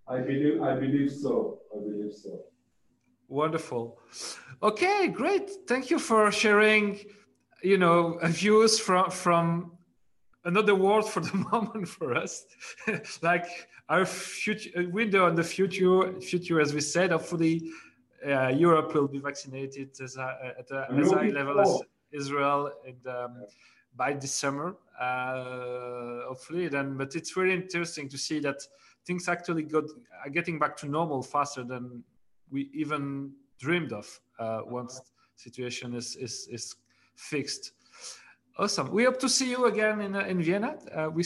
I 0.09 0.19
believe, 0.21 0.63
I 0.63 0.75
believe 0.75 1.13
so. 1.13 1.61
I 1.75 1.79
believe 1.81 2.15
so. 2.15 2.45
Wonderful. 3.29 3.99
Okay, 4.63 5.09
great. 5.09 5.51
Thank 5.67 5.91
you 5.91 5.99
for 5.99 6.31
sharing. 6.31 6.99
You 7.63 7.79
know, 7.79 8.19
views 8.25 8.79
from 8.79 9.11
from 9.11 9.73
another 10.45 10.75
world 10.75 11.09
for 11.09 11.21
the 11.21 11.37
moment 11.53 11.89
for 11.89 12.17
us. 12.17 12.45
like 13.23 13.47
our 13.89 14.05
future 14.07 14.89
window 14.89 15.27
on 15.27 15.35
the 15.35 15.45
future, 15.45 16.21
future 16.21 16.61
as 16.61 16.75
we 16.75 16.81
said, 16.81 17.11
hopefully 17.11 17.71
uh, 18.27 18.49
Europe 18.49 18.95
will 18.95 19.09
be 19.09 19.19
vaccinated 19.19 19.91
as 20.01 20.17
a, 20.17 20.55
at 20.59 20.71
a, 20.71 20.91
as 20.93 21.11
high 21.11 21.29
level 21.29 21.61
as 21.61 21.83
Israel 22.13 22.73
and, 22.87 23.07
um, 23.07 23.45
by 23.97 24.13
this 24.13 24.33
summer, 24.33 24.77
uh, 25.01 26.27
hopefully. 26.29 26.69
Then, 26.69 26.97
but 26.97 27.15
it's 27.15 27.33
very 27.33 27.53
interesting 27.53 28.09
to 28.09 28.19
see 28.19 28.41
that 28.41 28.63
things 29.07 29.29
actually 29.29 29.65
got 29.65 29.85
are 30.25 30.31
getting 30.31 30.59
back 30.59 30.77
to 30.79 30.87
normal 30.87 31.23
faster 31.23 31.65
than 31.65 32.03
we 32.51 32.71
even 32.73 33.33
dreamed 33.59 33.93
of 33.93 34.21
uh, 34.39 34.61
once 34.65 35.01
situation 35.37 35.95
is 35.95 36.17
is 36.17 36.49
is 36.51 36.75
fixed. 37.23 37.73
Awesome. 38.59 38.91
We 38.91 39.05
hope 39.05 39.19
to 39.21 39.29
see 39.29 39.51
you 39.51 39.65
again 39.65 40.01
in 40.01 40.15
uh, 40.15 40.21
in 40.33 40.43
Vienna. 40.43 40.77
Uh, 40.95 41.09
we 41.11 41.25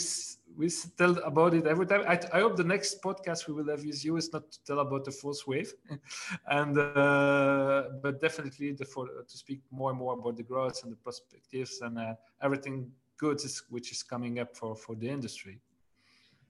we 0.57 0.71
tell 0.97 1.19
about 1.19 1.55
it 1.55 1.67
every 1.67 1.87
time. 1.87 2.03
I, 2.07 2.19
I, 2.33 2.41
hope 2.41 2.57
the 2.57 2.65
next 2.65 3.03
podcast 3.03 3.47
we 3.49 3.53
will 3.53 3.69
have 3.69 3.85
with 3.85 4.05
you 4.05 4.17
is 4.17 4.33
not 4.33 4.51
to 4.53 4.59
tell 4.65 4.79
about 4.79 5.05
the 5.05 5.11
fourth 5.11 5.43
wave, 5.47 5.75
and 6.59 6.79
uh, 6.79 7.89
but 8.03 8.21
definitely 8.21 8.73
the 8.73 8.85
for 8.85 9.09
to 9.31 9.37
speak 9.37 9.61
more 9.71 9.91
and 9.91 9.99
more 9.99 10.15
about 10.15 10.37
the 10.37 10.43
growth 10.45 10.83
and 10.85 10.93
the 10.93 10.97
perspectives 10.97 11.81
and 11.83 11.99
uh, 11.99 12.15
everything 12.41 12.91
good 13.19 13.37
is, 13.45 13.63
which 13.71 13.91
is 13.91 14.03
coming 14.03 14.39
up 14.39 14.57
for 14.57 14.77
for 14.77 14.95
the 14.95 15.09
industry. 15.09 15.59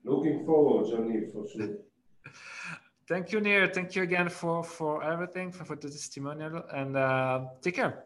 Looking 0.04 0.44
forward, 0.44 0.90
Johnny, 0.90 1.22
for 1.32 1.48
sure. 1.48 1.76
Thank 3.08 3.32
you, 3.32 3.40
Nir. 3.40 3.68
Thank 3.68 3.96
you 3.96 4.02
again 4.02 4.28
for 4.28 4.62
for 4.62 5.02
everything 5.02 5.52
for, 5.52 5.64
for 5.64 5.76
the 5.76 5.88
testimonial, 5.88 6.64
and 6.72 6.96
uh, 6.96 7.44
take 7.62 7.76
care. 7.76 8.04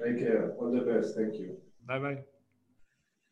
Take 0.00 0.18
care. 0.18 0.52
All 0.52 0.70
the 0.70 0.82
best. 0.82 1.16
Thank 1.16 1.34
you. 1.34 1.60
Bye 1.86 1.98
bye. 1.98 2.24